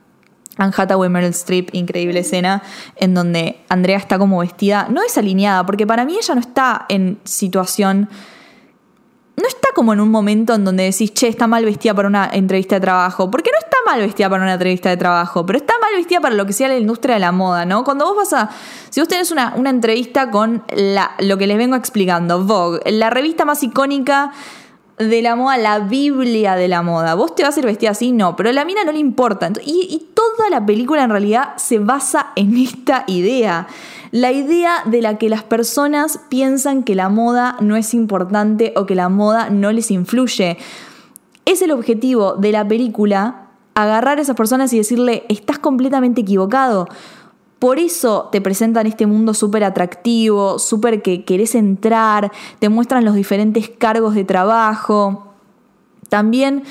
Anne 0.57 0.73
Hathaway, 0.75 1.09
Meryl 1.09 1.29
Streep, 1.31 1.69
increíble 1.73 2.19
escena, 2.19 2.63
en 2.95 3.13
donde 3.13 3.61
Andrea 3.69 3.97
está 3.97 4.17
como 4.17 4.39
vestida, 4.39 4.87
no 4.89 5.01
desalineada, 5.01 5.65
porque 5.65 5.85
para 5.85 6.05
mí 6.05 6.17
ella 6.17 6.35
no 6.35 6.41
está 6.41 6.85
en 6.89 7.19
situación, 7.23 8.09
no 9.35 9.47
está 9.47 9.69
como 9.75 9.91
en 9.91 9.99
un 9.99 10.09
momento 10.09 10.53
en 10.53 10.63
donde 10.63 10.83
decís, 10.83 11.13
che, 11.13 11.27
está 11.27 11.47
mal 11.47 11.65
vestida 11.65 11.93
para 11.93 12.07
una 12.07 12.29
entrevista 12.31 12.75
de 12.75 12.81
trabajo, 12.81 13.29
porque 13.29 13.51
no 13.51 13.59
está 13.59 13.77
mal 13.85 13.99
vestida 13.99 14.29
para 14.29 14.43
una 14.43 14.53
entrevista 14.53 14.89
de 14.89 14.97
trabajo, 14.97 15.45
pero 15.45 15.57
está 15.59 15.73
mal 15.81 15.91
vestida 15.95 16.21
para 16.21 16.35
lo 16.35 16.45
que 16.45 16.53
sea 16.53 16.69
la 16.69 16.77
industria 16.77 17.15
de 17.15 17.19
la 17.19 17.33
moda, 17.33 17.65
¿no? 17.65 17.83
Cuando 17.83 18.05
vos 18.05 18.15
vas 18.15 18.33
a. 18.33 18.49
Si 18.89 19.01
vos 19.01 19.09
tenés 19.09 19.31
una, 19.31 19.53
una 19.57 19.69
entrevista 19.69 20.31
con 20.31 20.63
lo 21.19 21.37
que 21.37 21.47
les 21.47 21.57
vengo 21.57 21.75
explicando, 21.75 22.43
Vogue, 22.45 22.79
la 22.91 23.09
revista 23.09 23.43
más 23.43 23.61
icónica 23.61 24.31
de 24.97 25.21
la 25.21 25.35
moda, 25.35 25.57
la 25.57 25.79
Biblia 25.79 26.55
de 26.55 26.67
la 26.67 26.81
moda. 26.81 27.15
¿Vos 27.15 27.35
te 27.35 27.43
vas 27.43 27.55
a 27.55 27.59
ir 27.59 27.65
vestida 27.65 27.91
así? 27.91 28.11
No, 28.11 28.35
pero 28.35 28.49
a 28.49 28.53
la 28.53 28.65
mina 28.65 28.83
no 28.83 28.91
le 28.91 28.99
importa. 28.99 29.51
Y, 29.65 30.07
toda 30.13 30.49
la 30.49 30.65
película 30.65 31.03
en 31.03 31.09
realidad 31.09 31.53
se 31.57 31.79
basa 31.79 32.27
en 32.35 32.57
esta 32.63 33.03
idea. 33.07 33.67
La 34.11 34.31
idea 34.31 34.83
de 34.85 35.01
la 35.01 35.17
que 35.17 35.29
las 35.29 35.43
personas 35.43 36.19
piensan 36.29 36.83
que 36.83 36.95
la 36.95 37.09
moda 37.09 37.57
no 37.59 37.75
es 37.75 37.93
importante 37.93 38.73
o 38.75 38.85
que 38.85 38.95
la 38.95 39.09
moda 39.09 39.49
no 39.49 39.71
les 39.71 39.91
influye. 39.91 40.57
Es 41.43 41.61
el 41.61 41.71
objetivo 41.71 42.35
de 42.35 42.51
la 42.51 42.67
película 42.67 43.47
agarrar 43.75 44.19
a 44.19 44.21
esas 44.21 44.37
personas 44.37 44.71
y 44.71 44.77
decirle, 44.77 45.25
estás 45.27 45.59
completamente 45.59 46.21
equivocado. 46.21 46.87
Por 47.65 47.79
eso 47.79 48.29
te 48.31 48.41
presentan 48.41 48.85
este 48.85 49.07
mundo 49.07 49.33
súper 49.33 49.63
atractivo, 49.63 50.59
súper 50.59 51.01
que 51.01 51.25
querés 51.25 51.55
entrar, 51.55 52.31
te 52.59 52.69
muestran 52.69 53.03
los 53.03 53.15
diferentes 53.15 53.69
cargos 53.69 54.13
de 54.13 54.23
trabajo. 54.23 55.33
También, 56.07 56.61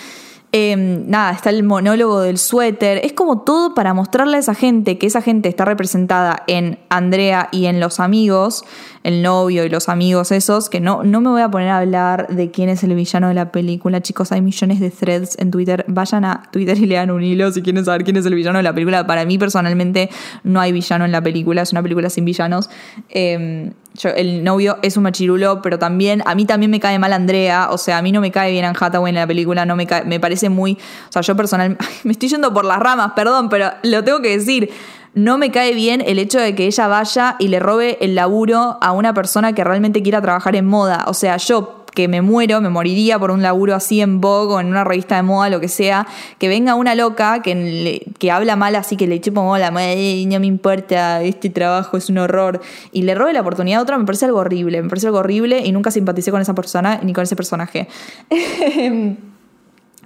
eh, 0.56 0.76
nada, 0.76 1.32
está 1.32 1.50
el 1.50 1.64
monólogo 1.64 2.20
del 2.20 2.38
suéter. 2.38 3.00
Es 3.02 3.12
como 3.12 3.40
todo 3.40 3.74
para 3.74 3.92
mostrarle 3.92 4.36
a 4.36 4.38
esa 4.38 4.54
gente 4.54 4.98
que 4.98 5.08
esa 5.08 5.20
gente 5.20 5.48
está 5.48 5.64
representada 5.64 6.44
en 6.46 6.78
Andrea 6.90 7.48
y 7.50 7.66
en 7.66 7.80
los 7.80 7.98
amigos, 7.98 8.64
el 9.02 9.20
novio 9.20 9.64
y 9.64 9.68
los 9.68 9.88
amigos 9.88 10.30
esos, 10.30 10.70
que 10.70 10.78
no, 10.78 11.02
no 11.02 11.20
me 11.20 11.30
voy 11.30 11.42
a 11.42 11.50
poner 11.50 11.70
a 11.70 11.78
hablar 11.78 12.28
de 12.28 12.52
quién 12.52 12.68
es 12.68 12.84
el 12.84 12.94
villano 12.94 13.26
de 13.26 13.34
la 13.34 13.50
película. 13.50 14.00
Chicos, 14.00 14.30
hay 14.30 14.42
millones 14.42 14.78
de 14.78 14.92
threads 14.92 15.36
en 15.40 15.50
Twitter. 15.50 15.84
Vayan 15.88 16.24
a 16.24 16.44
Twitter 16.52 16.78
y 16.78 16.86
lean 16.86 17.10
un 17.10 17.24
hilo 17.24 17.50
si 17.50 17.60
quieren 17.60 17.84
saber 17.84 18.04
quién 18.04 18.16
es 18.16 18.24
el 18.24 18.36
villano 18.36 18.58
de 18.58 18.62
la 18.62 18.72
película. 18.72 19.08
Para 19.08 19.24
mí 19.24 19.36
personalmente 19.38 20.08
no 20.44 20.60
hay 20.60 20.70
villano 20.70 21.04
en 21.04 21.10
la 21.10 21.20
película, 21.20 21.62
es 21.62 21.72
una 21.72 21.82
película 21.82 22.08
sin 22.10 22.24
villanos. 22.24 22.70
Eh, 23.08 23.72
yo, 23.94 24.10
el 24.10 24.42
novio 24.42 24.78
es 24.82 24.96
un 24.96 25.04
machirulo, 25.04 25.62
pero 25.62 25.78
también 25.78 26.22
a 26.26 26.34
mí 26.34 26.44
también 26.44 26.70
me 26.70 26.80
cae 26.80 26.98
mal 26.98 27.12
Andrea, 27.12 27.68
o 27.70 27.78
sea, 27.78 27.98
a 27.98 28.02
mí 28.02 28.10
no 28.10 28.20
me 28.20 28.32
cae 28.32 28.50
bien 28.50 28.64
Anne 28.64 28.76
Hathaway 28.78 29.10
en 29.10 29.16
la 29.16 29.26
película, 29.26 29.64
no 29.64 29.76
me 29.76 29.86
cae, 29.86 30.04
me 30.04 30.18
parece 30.18 30.48
muy, 30.48 30.72
o 31.08 31.12
sea, 31.12 31.22
yo 31.22 31.36
personalmente 31.36 31.84
me 32.04 32.12
estoy 32.12 32.28
yendo 32.28 32.52
por 32.52 32.64
las 32.64 32.78
ramas, 32.78 33.12
perdón, 33.14 33.48
pero 33.48 33.70
lo 33.82 34.02
tengo 34.04 34.20
que 34.20 34.36
decir. 34.36 34.70
No 35.16 35.38
me 35.38 35.52
cae 35.52 35.74
bien 35.74 36.02
el 36.04 36.18
hecho 36.18 36.40
de 36.40 36.56
que 36.56 36.66
ella 36.66 36.88
vaya 36.88 37.36
y 37.38 37.46
le 37.46 37.60
robe 37.60 37.98
el 38.00 38.16
laburo 38.16 38.78
a 38.80 38.90
una 38.90 39.14
persona 39.14 39.52
que 39.52 39.62
realmente 39.62 40.02
quiera 40.02 40.20
trabajar 40.20 40.56
en 40.56 40.66
moda. 40.66 41.04
O 41.06 41.14
sea, 41.14 41.36
yo 41.36 41.83
que 41.94 42.08
me 42.08 42.20
muero, 42.22 42.60
me 42.60 42.68
moriría 42.68 43.18
por 43.18 43.30
un 43.30 43.42
laburo 43.42 43.74
así 43.74 44.00
en 44.00 44.20
Vogue 44.20 44.54
o 44.54 44.60
en 44.60 44.66
una 44.66 44.84
revista 44.84 45.16
de 45.16 45.22
moda, 45.22 45.48
lo 45.48 45.60
que 45.60 45.68
sea, 45.68 46.06
que 46.38 46.48
venga 46.48 46.74
una 46.74 46.94
loca 46.94 47.40
que, 47.42 48.06
que 48.18 48.30
habla 48.30 48.56
mal 48.56 48.74
así, 48.76 48.96
que 48.96 49.06
le 49.06 49.20
chupo 49.20 49.42
mola, 49.42 49.70
no 49.70 49.76
me 49.76 50.46
importa, 50.46 51.22
este 51.22 51.50
trabajo 51.50 51.96
es 51.96 52.10
un 52.10 52.18
horror, 52.18 52.60
y 52.92 53.02
le 53.02 53.14
robe 53.14 53.32
la 53.32 53.40
oportunidad 53.40 53.80
a 53.80 53.82
otra, 53.82 53.96
me 53.96 54.04
parece 54.04 54.26
algo 54.26 54.38
horrible, 54.38 54.82
me 54.82 54.88
parece 54.88 55.06
algo 55.06 55.20
horrible 55.20 55.60
y 55.64 55.72
nunca 55.72 55.90
simpaticé 55.90 56.30
con 56.30 56.40
esa 56.40 56.54
persona 56.54 57.00
ni 57.02 57.12
con 57.12 57.22
ese 57.22 57.36
personaje. 57.36 57.88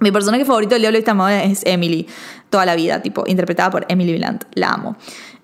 Mi 0.01 0.13
personaje 0.13 0.45
favorito 0.45 0.75
del 0.75 0.83
Diablo 0.83 0.95
de 0.95 0.99
esta 0.99 1.13
moda 1.13 1.43
es 1.43 1.61
Emily, 1.65 2.07
toda 2.49 2.65
la 2.65 2.75
vida, 2.75 3.01
tipo, 3.01 3.25
interpretada 3.27 3.69
por 3.69 3.85
Emily 3.89 4.17
Blunt. 4.17 4.45
La 4.53 4.69
amo. 4.69 4.95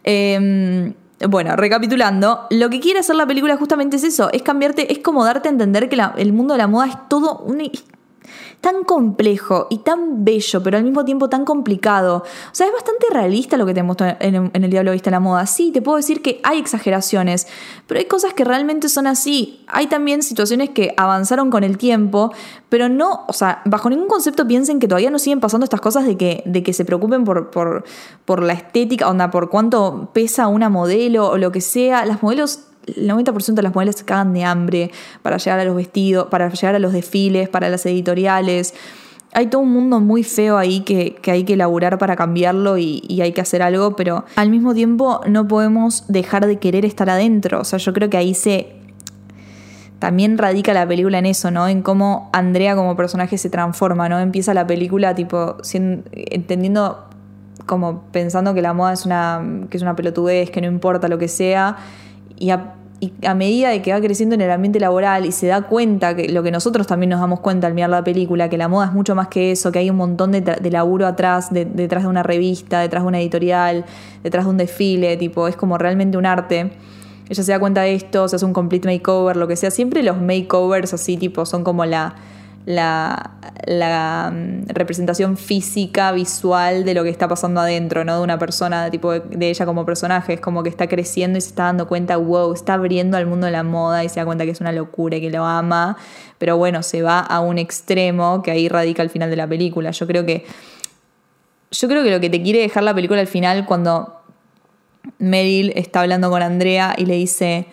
Eh, 0.05 0.93
bueno, 1.29 1.55
recapitulando, 1.55 2.47
lo 2.49 2.69
que 2.69 2.79
quiere 2.79 2.99
hacer 2.99 3.15
la 3.15 3.25
película 3.25 3.55
justamente 3.57 3.95
es 3.95 4.03
eso, 4.03 4.29
es 4.33 4.41
cambiarte, 4.41 4.91
es 4.91 4.99
como 4.99 5.23
darte 5.23 5.47
a 5.47 5.51
entender 5.51 5.87
que 5.89 5.95
la- 5.95 6.13
el 6.17 6.33
mundo 6.33 6.53
de 6.53 6.57
la 6.59 6.67
moda 6.67 6.87
es 6.87 6.95
todo 7.07 7.37
un, 7.39 7.61
tan 8.65 8.83
complejo 8.83 9.67
y 9.69 9.77
tan 9.77 10.25
bello, 10.25 10.63
pero 10.63 10.77
al 10.77 10.83
mismo 10.83 11.05
tiempo 11.05 11.29
tan 11.29 11.45
complicado. 11.45 12.23
O 12.25 12.49
sea, 12.51 12.65
es 12.65 12.73
bastante 12.73 13.05
realista 13.11 13.57
lo 13.57 13.65
que 13.67 13.75
te 13.75 13.83
muestra 13.83 14.17
en, 14.19 14.49
en 14.51 14.63
El 14.63 14.71
Diablo 14.71 14.91
Viste 14.91 15.11
la 15.11 15.19
Moda. 15.19 15.45
Sí, 15.45 15.69
te 15.71 15.83
puedo 15.83 15.97
decir 15.97 16.23
que 16.23 16.41
hay 16.41 16.57
exageraciones, 16.57 17.45
pero 17.85 17.99
hay 17.99 18.07
cosas 18.07 18.33
que 18.33 18.43
realmente 18.43 18.89
son 18.89 19.05
así. 19.05 19.63
Hay 19.67 19.85
también 19.85 20.23
situaciones 20.23 20.71
que 20.71 20.95
avanzaron 20.97 21.51
con 21.51 21.63
el 21.63 21.77
tiempo, 21.77 22.33
pero 22.67 22.89
no, 22.89 23.25
o 23.27 23.33
sea, 23.33 23.61
bajo 23.65 23.87
ningún 23.87 24.07
concepto 24.07 24.47
piensen 24.47 24.79
que 24.79 24.87
todavía 24.87 25.11
no 25.11 25.19
siguen 25.19 25.41
pasando 25.41 25.65
estas 25.65 25.79
cosas 25.79 26.07
de 26.07 26.17
que, 26.17 26.41
de 26.47 26.63
que 26.63 26.73
se 26.73 26.85
preocupen 26.85 27.23
por, 27.23 27.51
por, 27.51 27.83
por 28.25 28.41
la 28.41 28.53
estética, 28.53 29.07
onda, 29.07 29.29
por 29.29 29.51
cuánto 29.51 30.09
pesa 30.11 30.47
una 30.47 30.69
modelo 30.69 31.29
o 31.29 31.37
lo 31.37 31.51
que 31.51 31.61
sea. 31.61 32.03
Las 32.07 32.23
modelos 32.23 32.61
el 32.85 33.09
90% 33.09 33.53
de 33.53 33.61
las 33.61 33.73
modelos 33.73 33.95
se 33.95 34.05
cagan 34.05 34.33
de 34.33 34.43
hambre 34.43 34.91
para 35.21 35.37
llegar 35.37 35.59
a 35.59 35.65
los 35.65 35.75
vestidos, 35.75 36.27
para 36.27 36.49
llegar 36.49 36.75
a 36.75 36.79
los 36.79 36.93
desfiles, 36.93 37.49
para 37.49 37.69
las 37.69 37.85
editoriales. 37.85 38.73
Hay 39.33 39.47
todo 39.47 39.61
un 39.61 39.73
mundo 39.73 39.99
muy 39.99 40.23
feo 40.23 40.57
ahí 40.57 40.81
que, 40.81 41.15
que 41.15 41.31
hay 41.31 41.43
que 41.43 41.53
elaborar 41.53 41.97
para 41.97 42.15
cambiarlo 42.15 42.77
y, 42.77 43.03
y, 43.07 43.21
hay 43.21 43.33
que 43.33 43.41
hacer 43.41 43.61
algo, 43.61 43.95
pero 43.95 44.23
al 44.37 44.49
mismo 44.49 44.73
tiempo 44.73 45.21
no 45.27 45.47
podemos 45.47 46.05
dejar 46.07 46.47
de 46.47 46.57
querer 46.57 46.85
estar 46.85 47.09
adentro. 47.09 47.59
O 47.59 47.63
sea, 47.65 47.79
yo 47.79 47.91
creo 47.93 48.09
que 48.09 48.17
ahí 48.17 48.33
se. 48.33 48.77
También 49.99 50.37
radica 50.37 50.73
la 50.73 50.87
película 50.87 51.19
en 51.19 51.25
eso, 51.25 51.51
¿no? 51.51 51.67
En 51.67 51.81
cómo 51.81 52.29
Andrea 52.31 52.75
como 52.75 52.95
personaje 52.95 53.37
se 53.37 53.49
transforma, 53.49 54.07
¿no? 54.07 54.19
Empieza 54.19 54.53
la 54.53 54.67
película, 54.67 55.15
tipo, 55.15 55.57
siendo, 55.63 56.03
entendiendo, 56.13 57.05
como 57.65 58.03
pensando 58.11 58.53
que 58.53 58.61
la 58.61 58.73
moda 58.73 58.93
es 58.93 59.05
una, 59.05 59.41
que 59.69 59.77
es 59.77 59.83
una 59.83 59.95
pelotudez, 59.95 60.49
que 60.51 60.61
no 60.61 60.67
importa 60.67 61.07
lo 61.07 61.17
que 61.17 61.27
sea 61.27 61.77
y 62.37 62.49
a, 62.51 62.73
medida 63.35 63.69
de 63.69 63.81
que 63.81 63.91
va 63.91 63.99
creciendo 63.99 64.35
en 64.35 64.41
el 64.41 64.49
ambiente 64.49 64.79
laboral 64.79 65.25
y 65.25 65.31
se 65.31 65.47
da 65.47 65.63
cuenta, 65.63 66.15
que 66.15 66.29
lo 66.29 66.43
que 66.43 66.51
nosotros 66.51 66.87
también 66.87 67.09
nos 67.09 67.19
damos 67.19 67.39
cuenta 67.39 67.67
al 67.67 67.73
mirar 67.73 67.89
la 67.89 68.03
película, 68.03 68.49
que 68.49 68.57
la 68.57 68.67
moda 68.67 68.87
es 68.87 68.93
mucho 68.93 69.15
más 69.15 69.27
que 69.27 69.51
eso, 69.51 69.71
que 69.71 69.79
hay 69.79 69.89
un 69.89 69.97
montón 69.97 70.31
de, 70.31 70.41
de 70.41 70.71
laburo 70.71 71.05
atrás, 71.05 71.53
de, 71.53 71.65
detrás 71.65 72.03
de 72.03 72.09
una 72.09 72.23
revista, 72.23 72.79
detrás 72.79 73.03
de 73.03 73.07
una 73.07 73.19
editorial, 73.19 73.85
detrás 74.23 74.45
de 74.45 74.51
un 74.51 74.57
desfile, 74.57 75.17
tipo, 75.17 75.47
es 75.47 75.55
como 75.55 75.77
realmente 75.77 76.17
un 76.17 76.25
arte. 76.25 76.71
Ella 77.27 77.43
se 77.43 77.51
da 77.51 77.59
cuenta 77.59 77.81
de 77.81 77.95
esto, 77.95 78.27
se 78.27 78.37
hace 78.37 78.45
un 78.45 78.53
complete 78.53 78.87
makeover, 78.87 79.35
lo 79.35 79.47
que 79.47 79.55
sea. 79.55 79.71
Siempre 79.71 80.03
los 80.03 80.21
makeovers 80.21 80.93
así, 80.93 81.17
tipo, 81.17 81.45
son 81.45 81.63
como 81.63 81.85
la, 81.85 82.15
la, 82.65 83.31
la 83.67 84.31
um, 84.33 84.65
representación 84.67 85.37
física, 85.37 86.11
visual 86.11 86.83
de 86.83 86.95
lo 86.95 87.03
que 87.03 87.09
está 87.09 87.27
pasando 87.27 87.61
adentro, 87.61 88.03
¿no? 88.03 88.17
De 88.17 88.23
una 88.23 88.39
persona, 88.39 88.89
tipo 88.89 89.11
de, 89.11 89.49
ella 89.49 89.65
como 89.65 89.85
personaje. 89.85 90.33
Es 90.33 90.41
como 90.41 90.63
que 90.63 90.69
está 90.69 90.87
creciendo 90.87 91.37
y 91.37 91.41
se 91.41 91.49
está 91.49 91.63
dando 91.65 91.87
cuenta, 91.87 92.17
wow, 92.17 92.53
está 92.53 92.73
abriendo 92.73 93.17
al 93.17 93.27
mundo 93.27 93.45
de 93.45 93.51
la 93.51 93.63
moda 93.63 94.03
y 94.03 94.09
se 94.09 94.19
da 94.19 94.25
cuenta 94.25 94.45
que 94.45 94.51
es 94.51 94.61
una 94.61 94.71
locura 94.71 95.17
y 95.17 95.21
que 95.21 95.29
lo 95.29 95.45
ama. 95.45 95.97
Pero 96.39 96.57
bueno, 96.57 96.81
se 96.81 97.03
va 97.03 97.19
a 97.19 97.39
un 97.39 97.59
extremo 97.59 98.41
que 98.41 98.51
ahí 98.51 98.67
radica 98.67 99.03
el 99.03 99.11
final 99.11 99.29
de 99.29 99.35
la 99.35 99.47
película. 99.47 99.91
Yo 99.91 100.07
creo 100.07 100.25
que. 100.25 100.45
Yo 101.71 101.87
creo 101.87 102.03
que 102.03 102.11
lo 102.11 102.19
que 102.19 102.29
te 102.29 102.41
quiere 102.41 102.59
dejar 102.59 102.83
la 102.83 102.95
película 102.95 103.21
al 103.21 103.27
final, 103.27 103.65
cuando 103.65 104.21
Meryl 105.19 105.71
está 105.75 106.01
hablando 106.01 106.31
con 106.31 106.41
Andrea 106.41 106.95
y 106.97 107.05
le 107.05 107.15
dice. 107.15 107.67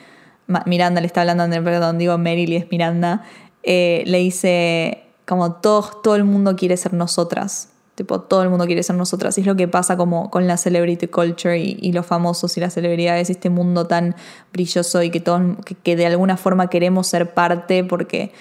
Miranda 0.66 1.00
le 1.00 1.06
está 1.06 1.22
hablando 1.22 1.48
perdón, 1.62 1.96
digo 1.96 2.18
Meryl 2.18 2.50
y 2.50 2.56
es 2.56 2.70
Miranda 2.70 3.22
eh, 3.62 4.02
le 4.06 4.18
dice 4.18 5.04
como 5.26 5.54
todo, 5.54 6.00
todo 6.02 6.16
el 6.16 6.24
mundo 6.24 6.56
quiere 6.56 6.76
ser 6.76 6.92
nosotras. 6.92 7.68
Tipo, 7.94 8.20
todo 8.20 8.42
el 8.42 8.48
mundo 8.48 8.66
quiere 8.66 8.82
ser 8.82 8.96
nosotras. 8.96 9.36
Y 9.36 9.42
es 9.42 9.46
lo 9.46 9.54
que 9.54 9.68
pasa 9.68 9.96
como 9.96 10.30
con 10.30 10.46
la 10.46 10.56
celebrity 10.56 11.08
culture 11.08 11.58
y, 11.58 11.92
los 11.92 12.06
famosos 12.06 12.56
y 12.56 12.60
las 12.60 12.74
celebridades, 12.74 13.28
este 13.30 13.50
mundo 13.50 13.86
tan 13.86 14.16
brilloso 14.52 15.02
y 15.02 15.10
que, 15.10 15.20
todos, 15.20 15.42
que, 15.82 15.96
de 15.96 16.06
alguna 16.06 16.36
forma 16.36 16.68
queremos 16.68 17.06
ser 17.06 17.34
parte 17.34 17.84
porque 17.84 18.32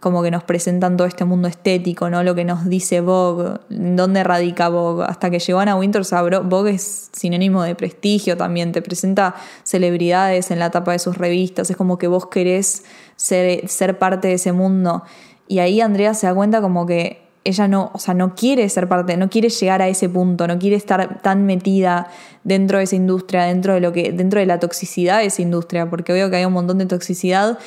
como 0.00 0.22
que 0.22 0.30
nos 0.30 0.44
presentan 0.44 0.96
todo 0.96 1.06
este 1.06 1.24
mundo 1.24 1.48
estético, 1.48 2.10
¿no? 2.10 2.22
Lo 2.22 2.34
que 2.34 2.44
nos 2.44 2.66
dice 2.66 3.00
Vogue, 3.00 3.58
dónde 3.70 4.22
radica 4.24 4.68
Vogue. 4.68 5.04
Hasta 5.04 5.30
que 5.30 5.38
llegó 5.38 5.60
Ana 5.60 5.76
Winters 5.76 6.12
a 6.12 6.22
Vogue 6.40 6.72
es 6.72 7.10
sinónimo 7.12 7.62
de 7.62 7.74
prestigio 7.74 8.36
también, 8.36 8.72
te 8.72 8.82
presenta 8.82 9.34
celebridades 9.64 10.50
en 10.50 10.58
la 10.58 10.70
tapa 10.70 10.92
de 10.92 10.98
sus 10.98 11.16
revistas, 11.16 11.70
es 11.70 11.76
como 11.76 11.98
que 11.98 12.08
vos 12.08 12.26
querés 12.26 12.84
ser, 13.16 13.66
ser 13.68 13.98
parte 13.98 14.28
de 14.28 14.34
ese 14.34 14.52
mundo. 14.52 15.02
Y 15.48 15.60
ahí 15.60 15.80
Andrea 15.80 16.12
se 16.14 16.26
da 16.26 16.34
cuenta 16.34 16.60
como 16.60 16.86
que 16.86 17.26
ella 17.44 17.68
no, 17.68 17.90
o 17.94 17.98
sea, 17.98 18.12
no 18.12 18.34
quiere 18.34 18.68
ser 18.68 18.88
parte, 18.88 19.16
no 19.16 19.30
quiere 19.30 19.48
llegar 19.48 19.80
a 19.80 19.88
ese 19.88 20.08
punto, 20.08 20.48
no 20.48 20.58
quiere 20.58 20.76
estar 20.76 21.22
tan 21.22 21.46
metida 21.46 22.08
dentro 22.42 22.78
de 22.78 22.84
esa 22.84 22.96
industria, 22.96 23.44
dentro 23.44 23.74
de 23.74 23.80
lo 23.80 23.92
que, 23.92 24.10
dentro 24.12 24.40
de 24.40 24.46
la 24.46 24.58
toxicidad 24.58 25.20
de 25.20 25.26
esa 25.26 25.42
industria, 25.42 25.88
porque 25.88 26.12
veo 26.12 26.28
que 26.28 26.36
hay 26.36 26.44
un 26.44 26.52
montón 26.52 26.78
de 26.78 26.86
toxicidad 26.86 27.58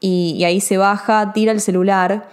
y, 0.00 0.42
ahí 0.44 0.60
se 0.60 0.78
baja, 0.78 1.32
tira 1.32 1.52
el 1.52 1.60
celular 1.60 2.28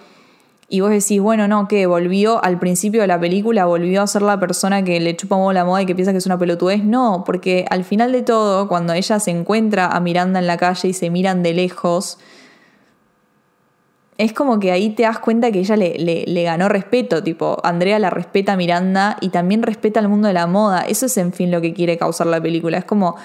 y 0.70 0.82
vos 0.82 0.90
decís, 0.90 1.22
bueno, 1.22 1.48
no, 1.48 1.68
que 1.68 1.86
volvió 1.86 2.44
al 2.44 2.60
principio 2.60 3.02
de 3.02 3.08
la 3.08 3.20
película, 3.20 3.66
volvió 3.66 4.02
a 4.02 4.08
ser 4.08 4.22
la 4.22 4.40
persona 4.40 4.84
que 4.84 5.00
le 5.00 5.16
chupa 5.16 5.38
la 5.54 5.64
moda 5.64 5.82
y 5.82 5.86
que 5.86 5.96
piensa 5.96 6.12
que 6.12 6.18
es 6.18 6.26
una 6.26 6.38
pelotudez. 6.38 6.84
No, 6.84 7.24
porque 7.26 7.66
al 7.70 7.86
final 7.86 8.12
de 8.12 8.22
todo, 8.22 8.68
cuando 8.68 8.92
ella 8.94 9.20
se 9.20 9.32
encuentra 9.32 9.88
a 9.88 10.00
Miranda 10.02 10.40
en 10.40 10.48
la 10.48 10.58
calle 10.58 10.90
y 10.90 10.94
se 10.94 11.10
miran 11.10 11.42
de 11.42 11.54
lejos, 11.54 12.18
es 14.18 14.34
como 14.34 14.60
que 14.60 14.72
ahí 14.72 14.90
te 14.90 15.04
das 15.04 15.20
cuenta 15.20 15.52
que 15.52 15.60
ella 15.60 15.78
le, 15.78 15.98
le, 16.00 16.26
le, 16.26 16.44
ganó 16.44 16.68
respeto, 16.68 17.24
tipo, 17.24 17.60
Andrea 17.64 17.98
la 18.00 18.10
respeta 18.10 18.54
a 18.54 18.58
Miranda 18.58 19.16
y 19.22 19.30
también 19.30 19.64
respeta 19.64 20.00
al 20.02 20.10
mundo 20.10 20.28
de 20.28 20.34
la 20.34 20.48
moda. 20.48 20.82
Eso 20.82 21.06
es 21.06 21.16
en 21.18 21.32
fin 21.32 21.50
lo 21.50 21.62
que 21.62 21.74
quiere 21.74 21.98
causar 21.98 22.28
la 22.28 22.42
película. 22.42 22.80
Es 22.80 22.86
como, 22.86 23.16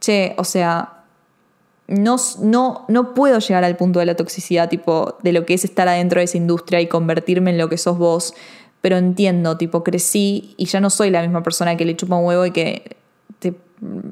che, 0.00 0.34
o 0.38 0.44
sea, 0.44 0.97
no, 1.88 2.16
no, 2.40 2.84
no 2.88 3.14
puedo 3.14 3.38
llegar 3.38 3.64
al 3.64 3.76
punto 3.76 3.98
de 3.98 4.06
la 4.06 4.14
toxicidad, 4.14 4.68
tipo, 4.68 5.16
de 5.22 5.32
lo 5.32 5.44
que 5.44 5.54
es 5.54 5.64
estar 5.64 5.88
adentro 5.88 6.20
de 6.20 6.24
esa 6.24 6.36
industria 6.36 6.80
y 6.80 6.86
convertirme 6.86 7.50
en 7.50 7.58
lo 7.58 7.68
que 7.68 7.78
sos 7.78 7.98
vos, 7.98 8.34
pero 8.80 8.96
entiendo, 8.96 9.56
tipo, 9.56 9.82
crecí 9.82 10.54
y 10.56 10.66
ya 10.66 10.80
no 10.80 10.90
soy 10.90 11.10
la 11.10 11.22
misma 11.22 11.42
persona 11.42 11.76
que 11.76 11.84
le 11.84 11.96
chupa 11.96 12.16
un 12.16 12.26
huevo 12.26 12.46
y 12.46 12.50
que 12.52 12.96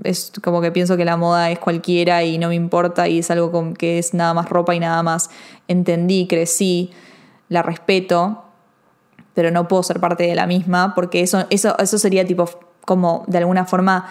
es 0.04 0.32
como 0.42 0.60
que 0.60 0.70
pienso 0.72 0.96
que 0.96 1.04
la 1.04 1.16
moda 1.16 1.50
es 1.50 1.58
cualquiera 1.58 2.22
y 2.22 2.38
no 2.38 2.48
me 2.48 2.54
importa 2.54 3.08
y 3.08 3.18
es 3.18 3.30
algo 3.30 3.50
con, 3.50 3.74
que 3.74 3.98
es 3.98 4.14
nada 4.14 4.34
más 4.34 4.48
ropa 4.48 4.74
y 4.74 4.80
nada 4.80 5.02
más. 5.02 5.30
Entendí, 5.68 6.26
crecí, 6.26 6.92
la 7.48 7.62
respeto, 7.62 8.44
pero 9.34 9.50
no 9.50 9.68
puedo 9.68 9.82
ser 9.82 10.00
parte 10.00 10.24
de 10.24 10.34
la 10.34 10.46
misma 10.46 10.94
porque 10.94 11.20
eso, 11.20 11.46
eso, 11.50 11.76
eso 11.78 11.98
sería 11.98 12.24
tipo 12.24 12.48
como 12.84 13.24
de 13.26 13.38
alguna 13.38 13.64
forma 13.66 14.06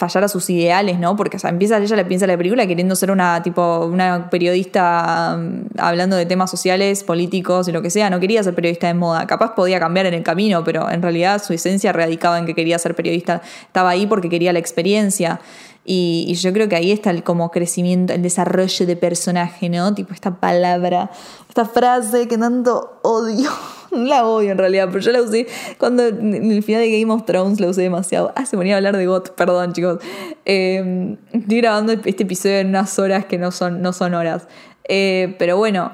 fallar 0.00 0.24
a 0.24 0.28
sus 0.28 0.48
ideales, 0.48 0.98
¿no? 0.98 1.14
Porque 1.14 1.36
empieza 1.44 1.76
ella 1.76 1.94
le 1.94 2.04
piensa 2.06 2.26
la 2.26 2.36
película 2.38 2.66
queriendo 2.66 2.96
ser 2.96 3.10
una 3.10 3.42
tipo 3.42 3.84
una 3.84 4.30
periodista 4.30 5.36
mm, 5.38 5.78
hablando 5.78 6.16
de 6.16 6.24
temas 6.24 6.50
sociales, 6.50 7.04
políticos 7.04 7.68
y 7.68 7.72
lo 7.72 7.82
que 7.82 7.90
sea, 7.90 8.08
no 8.08 8.18
quería 8.18 8.42
ser 8.42 8.54
periodista 8.54 8.86
de 8.86 8.94
moda. 8.94 9.26
Capaz 9.26 9.54
podía 9.54 9.78
cambiar 9.78 10.06
en 10.06 10.14
el 10.14 10.22
camino, 10.22 10.64
pero 10.64 10.90
en 10.90 11.02
realidad 11.02 11.42
su 11.42 11.52
esencia 11.52 11.92
radicaba 11.92 12.38
en 12.38 12.46
que 12.46 12.54
quería 12.54 12.78
ser 12.78 12.94
periodista, 12.94 13.42
estaba 13.66 13.90
ahí 13.90 14.06
porque 14.06 14.30
quería 14.30 14.54
la 14.54 14.58
experiencia. 14.58 15.38
Y, 15.84 16.32
yo 16.34 16.52
creo 16.52 16.68
que 16.68 16.76
ahí 16.76 16.92
está 16.92 17.10
el 17.10 17.22
como 17.22 17.50
crecimiento, 17.50 18.12
el 18.14 18.22
desarrollo 18.22 18.86
de 18.86 18.96
personaje, 18.96 19.68
¿no? 19.68 19.94
Tipo 19.94 20.14
esta 20.14 20.36
palabra, 20.36 21.10
esta 21.48 21.66
frase 21.66 22.26
que 22.26 22.38
tanto 22.38 23.00
odio. 23.02 23.50
La 23.92 24.26
odio 24.26 24.52
en 24.52 24.58
realidad, 24.58 24.88
pero 24.88 25.00
yo 25.00 25.12
la 25.12 25.22
usé 25.22 25.46
cuando 25.78 26.06
en 26.06 26.50
el 26.50 26.62
final 26.62 26.82
de 26.82 27.00
Game 27.00 27.12
of 27.12 27.24
Thrones 27.24 27.60
la 27.60 27.68
usé 27.68 27.82
demasiado. 27.82 28.32
Ah, 28.36 28.46
se 28.46 28.56
ponía 28.56 28.74
a 28.74 28.76
hablar 28.76 28.96
de 28.96 29.06
GOT, 29.06 29.34
perdón 29.34 29.72
chicos. 29.72 29.98
Eh, 30.44 31.16
estoy 31.32 31.60
grabando 31.60 31.92
este 31.92 32.22
episodio 32.22 32.58
en 32.58 32.68
unas 32.68 32.98
horas 32.98 33.24
que 33.26 33.38
no 33.38 33.50
son, 33.50 33.82
no 33.82 33.92
son 33.92 34.14
horas. 34.14 34.48
Eh, 34.88 35.34
pero 35.38 35.56
bueno, 35.56 35.92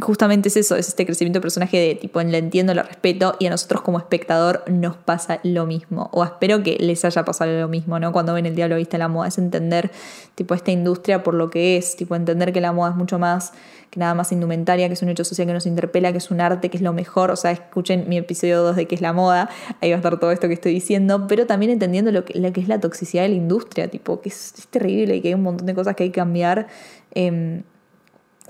justamente 0.00 0.48
es 0.48 0.56
eso, 0.56 0.74
es 0.76 0.88
este 0.88 1.06
crecimiento 1.06 1.38
de 1.38 1.42
personaje 1.42 1.78
de 1.78 1.94
tipo, 1.94 2.20
le 2.20 2.38
entiendo, 2.38 2.74
lo 2.74 2.82
respeto 2.82 3.36
y 3.38 3.46
a 3.46 3.50
nosotros 3.50 3.82
como 3.82 3.98
espectador 3.98 4.64
nos 4.68 4.96
pasa 4.96 5.40
lo 5.44 5.66
mismo. 5.66 6.08
O 6.12 6.24
espero 6.24 6.62
que 6.62 6.76
les 6.80 7.04
haya 7.04 7.24
pasado 7.24 7.60
lo 7.60 7.68
mismo, 7.68 7.98
¿no? 8.00 8.12
Cuando 8.12 8.34
ven 8.34 8.46
el 8.46 8.56
diablo 8.56 8.76
viste 8.76 8.98
la 8.98 9.08
moda, 9.08 9.28
es 9.28 9.38
entender 9.38 9.92
tipo 10.34 10.54
esta 10.54 10.72
industria 10.72 11.22
por 11.22 11.34
lo 11.34 11.48
que 11.48 11.76
es, 11.76 11.96
tipo 11.96 12.16
entender 12.16 12.52
que 12.52 12.60
la 12.60 12.72
moda 12.72 12.90
es 12.90 12.96
mucho 12.96 13.18
más 13.18 13.52
que 13.90 14.00
nada 14.00 14.14
más 14.14 14.32
indumentaria, 14.32 14.88
que 14.88 14.94
es 14.94 15.02
un 15.02 15.08
hecho 15.08 15.22
social 15.22 15.46
que 15.46 15.52
nos 15.52 15.66
interpela, 15.66 16.10
que 16.10 16.18
es 16.18 16.32
un 16.32 16.40
arte, 16.40 16.68
que 16.68 16.76
es 16.76 16.82
lo 16.82 16.92
mejor. 16.92 17.30
O 17.30 17.36
sea, 17.36 17.52
escuchen 17.52 18.06
mi 18.08 18.18
episodio 18.18 18.60
2 18.64 18.74
de 18.74 18.86
qué 18.86 18.96
es 18.96 19.00
la 19.00 19.12
moda, 19.12 19.48
ahí 19.80 19.90
va 19.90 19.96
a 19.96 19.98
estar 19.98 20.18
todo 20.18 20.32
esto 20.32 20.48
que 20.48 20.54
estoy 20.54 20.74
diciendo, 20.74 21.26
pero 21.28 21.46
también 21.46 21.70
entendiendo 21.70 22.10
lo 22.10 22.24
que, 22.24 22.52
que 22.52 22.60
es 22.60 22.66
la 22.66 22.80
toxicidad 22.80 23.22
de 23.22 23.28
la 23.28 23.36
industria, 23.36 23.86
tipo, 23.88 24.20
que 24.20 24.30
es, 24.30 24.52
terrible 24.70 25.14
y 25.14 25.20
que 25.20 25.28
hay 25.28 25.34
un 25.34 25.44
montón 25.44 25.66
de 25.66 25.74
cosas 25.76 25.94
que 25.94 26.02
hay 26.02 26.10
que 26.10 26.16
cambiar. 26.16 26.66
Em, 27.12 27.62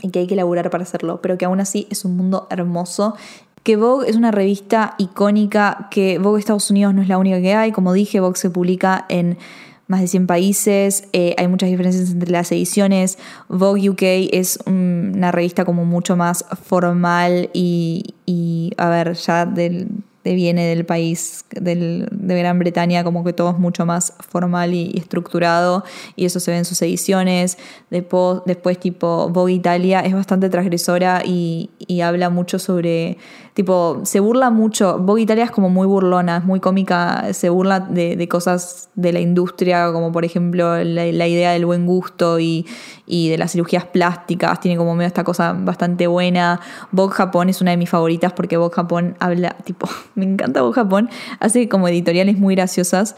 y 0.03 0.11
que 0.11 0.21
hay 0.21 0.27
que 0.27 0.37
laburar 0.37 0.71
para 0.71 0.85
hacerlo, 0.85 1.21
pero 1.23 1.39
que 1.39 1.45
aún 1.45 1.61
así 1.61 1.87
es 1.91 2.05
un 2.05 2.17
mundo 2.17 2.47
hermoso. 2.51 3.15
Que 3.63 3.77
Vogue 3.77 4.09
es 4.11 4.17
una 4.17 4.31
revista 4.31 4.95
icónica, 4.99 5.89
que 5.91 6.19
Vogue 6.19 6.39
Estados 6.39 6.71
Unidos 6.71 6.95
no 6.95 7.03
es 7.03 7.09
la 7.09 7.19
única 7.19 7.41
que 7.41 7.55
hay, 7.55 7.73
como 7.73 7.93
dije, 7.93 8.21
Vogue 8.21 8.37
se 8.37 8.51
publica 8.51 9.07
en 9.09 9.39
más 9.87 10.01
de 10.01 10.09
100 10.09 10.27
países, 10.27 11.09
eh, 11.13 11.35
hay 11.37 11.47
muchas 11.49 11.69
diferencias 11.69 12.11
entre 12.11 12.31
las 12.31 12.51
ediciones. 12.53 13.19
Vogue 13.49 13.91
UK 13.91 14.03
es 14.33 14.59
una 14.67 15.31
revista 15.31 15.65
como 15.65 15.85
mucho 15.85 16.17
más 16.17 16.45
formal 16.63 17.51
y, 17.53 18.15
y 18.27 18.73
a 18.77 18.89
ver, 18.89 19.15
ya 19.15 19.47
del 19.47 19.89
viene 20.33 20.67
del 20.67 20.87
país 20.87 21.45
del, 21.51 22.09
de 22.11 22.39
Gran 22.39 22.59
Bretaña, 22.59 23.05
como 23.05 23.25
que 23.25 23.35
todo 23.35 23.51
es 23.51 23.59
mucho 23.59 23.85
más 23.85 24.15
formal 24.31 24.73
y, 24.73 24.97
estructurado, 24.97 25.85
y 26.17 26.25
eso 26.25 26.41
se 26.41 26.51
ve 26.51 26.57
en 26.57 26.65
sus 26.65 26.81
ediciones. 26.81 27.59
Después, 27.91 28.79
tipo, 28.81 29.29
Vogue 29.29 29.53
Italia 29.53 30.01
es 30.01 30.15
bastante 30.15 30.49
transgresora 30.49 31.23
y, 31.25 31.71
y, 31.79 32.01
habla 32.01 32.31
mucho 32.31 32.59
sobre, 32.59 33.19
tipo, 33.53 34.01
se 34.05 34.21
burla 34.21 34.49
mucho. 34.51 34.99
Vogue 34.99 35.23
Italia 35.23 35.45
es 35.45 35.51
como 35.51 35.69
muy 35.69 35.87
burlona, 35.87 36.39
es 36.39 36.45
muy 36.45 36.61
cómica, 36.61 37.33
se 37.35 37.51
burla 37.51 37.81
de, 37.81 38.17
de 38.17 38.29
cosas 38.29 38.89
de 38.95 39.13
la 39.13 39.21
industria, 39.21 39.93
como 39.93 40.11
por 40.11 40.25
ejemplo 40.25 40.83
la, 40.83 41.05
la 41.05 41.29
idea 41.29 41.53
del 41.53 41.67
buen 41.67 41.87
gusto 41.87 42.41
y, 42.41 42.67
y 43.07 43.29
de 43.29 43.39
las 43.39 43.53
cirugías 43.53 43.85
plásticas, 43.85 44.61
tiene 44.61 44.79
como 44.79 44.95
medio 44.95 45.09
esta 45.09 45.25
cosa 45.25 45.53
bastante 45.53 46.07
buena. 46.07 46.61
Vogue 46.91 47.15
Japón 47.15 47.49
es 47.49 47.61
una 47.61 47.73
de 47.73 47.77
mis 47.77 47.91
favoritas 47.91 48.33
porque 48.33 48.57
Vogue 48.57 48.75
Japón 48.75 49.17
habla, 49.21 49.57
tipo, 49.65 49.89
me 50.17 50.25
encanta 50.25 50.63
Vogue 50.63 50.75
Japón, 50.75 51.11
hace 51.41 51.69
como 51.69 51.89
editoriales 51.89 52.39
muy 52.39 52.55
graciosas. 52.55 53.17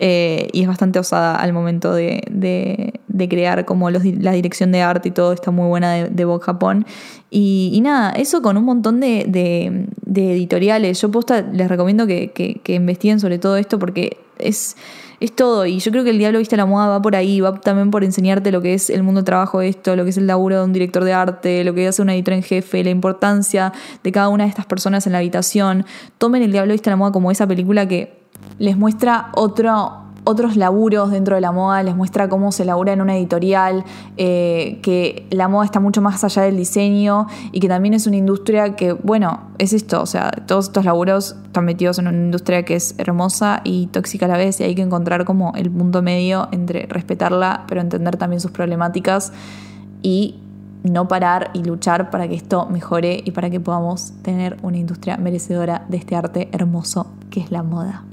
Eh, 0.00 0.48
y 0.52 0.62
es 0.62 0.66
bastante 0.66 0.98
osada 0.98 1.36
al 1.36 1.52
momento 1.52 1.94
de, 1.94 2.20
de, 2.28 3.28
crear 3.28 3.64
como 3.64 3.90
los, 3.90 4.04
la 4.04 4.32
dirección 4.32 4.72
de 4.72 4.82
arte 4.82 5.10
y 5.10 5.12
todo 5.12 5.32
está 5.32 5.52
muy 5.52 5.68
buena 5.68 5.92
de, 5.92 6.08
de 6.08 6.24
Vogue 6.24 6.44
Japón 6.44 6.84
y, 7.30 7.80
nada, 7.80 8.10
eso 8.10 8.42
con 8.42 8.56
un 8.56 8.64
montón 8.64 8.98
de, 8.98 9.86
editoriales 10.12 11.00
yo 11.00 11.12
posta 11.12 11.42
les 11.42 11.68
recomiendo 11.68 12.08
que, 12.08 12.32
que, 12.32 12.60
que 12.64 12.74
investiguen 12.74 13.20
sobre 13.20 13.38
todo 13.38 13.56
esto 13.56 13.78
porque 13.78 14.23
es 14.38 14.76
es 15.20 15.34
todo. 15.34 15.66
Y 15.66 15.78
yo 15.78 15.90
creo 15.90 16.04
que 16.04 16.10
el 16.10 16.18
Diablo 16.18 16.38
Viste 16.38 16.56
la 16.56 16.66
Moda 16.66 16.88
va 16.88 17.02
por 17.02 17.16
ahí, 17.16 17.40
va 17.40 17.54
también 17.60 17.90
por 17.90 18.04
enseñarte 18.04 18.52
lo 18.52 18.60
que 18.60 18.74
es 18.74 18.90
el 18.90 19.02
mundo 19.02 19.22
de 19.22 19.24
trabajo 19.24 19.62
esto, 19.62 19.96
lo 19.96 20.04
que 20.04 20.10
es 20.10 20.18
el 20.18 20.26
laburo 20.26 20.58
de 20.58 20.64
un 20.64 20.72
director 20.72 21.04
de 21.04 21.12
arte, 21.12 21.64
lo 21.64 21.74
que 21.74 21.88
hace 21.88 22.02
un 22.02 22.10
editor 22.10 22.34
en 22.34 22.42
jefe, 22.42 22.84
la 22.84 22.90
importancia 22.90 23.72
de 24.02 24.12
cada 24.12 24.28
una 24.28 24.44
de 24.44 24.50
estas 24.50 24.66
personas 24.66 25.06
en 25.06 25.12
la 25.12 25.18
habitación. 25.18 25.86
Tomen 26.18 26.42
el 26.42 26.52
Diablo 26.52 26.72
Viste 26.72 26.90
la 26.90 26.96
Moda 26.96 27.12
como 27.12 27.30
esa 27.30 27.46
película 27.46 27.88
que 27.88 28.24
les 28.58 28.76
muestra 28.76 29.30
otro, 29.34 30.03
otros 30.24 30.56
laburos 30.56 31.10
dentro 31.10 31.34
de 31.34 31.40
la 31.40 31.52
moda, 31.52 31.82
les 31.82 31.94
muestra 31.94 32.28
cómo 32.28 32.50
se 32.50 32.64
labura 32.64 32.92
en 32.92 33.00
una 33.00 33.16
editorial, 33.16 33.84
eh, 34.16 34.80
que 34.82 35.26
la 35.30 35.48
moda 35.48 35.66
está 35.66 35.80
mucho 35.80 36.00
más 36.00 36.24
allá 36.24 36.42
del 36.42 36.56
diseño 36.56 37.26
y 37.52 37.60
que 37.60 37.68
también 37.68 37.94
es 37.94 38.06
una 38.06 38.16
industria 38.16 38.74
que, 38.74 38.92
bueno, 38.92 39.42
es 39.58 39.72
esto, 39.72 40.00
o 40.00 40.06
sea, 40.06 40.30
todos 40.46 40.66
estos 40.66 40.84
laburos 40.84 41.36
están 41.44 41.66
metidos 41.66 41.98
en 41.98 42.08
una 42.08 42.16
industria 42.16 42.64
que 42.64 42.74
es 42.76 42.94
hermosa 42.98 43.60
y 43.64 43.86
tóxica 43.88 44.26
a 44.26 44.28
la 44.28 44.36
vez 44.36 44.60
y 44.60 44.64
hay 44.64 44.74
que 44.74 44.82
encontrar 44.82 45.24
como 45.24 45.52
el 45.54 45.70
punto 45.70 46.02
medio 46.02 46.48
entre 46.52 46.86
respetarla, 46.86 47.64
pero 47.68 47.80
entender 47.80 48.16
también 48.16 48.40
sus 48.40 48.50
problemáticas 48.50 49.32
y 50.02 50.40
no 50.82 51.08
parar 51.08 51.50
y 51.54 51.64
luchar 51.64 52.10
para 52.10 52.28
que 52.28 52.34
esto 52.34 52.66
mejore 52.66 53.22
y 53.24 53.30
para 53.30 53.50
que 53.50 53.58
podamos 53.58 54.12
tener 54.22 54.58
una 54.62 54.76
industria 54.76 55.16
merecedora 55.16 55.86
de 55.88 55.96
este 55.96 56.14
arte 56.14 56.48
hermoso 56.52 57.06
que 57.30 57.40
es 57.40 57.50
la 57.50 57.62
moda. 57.62 58.04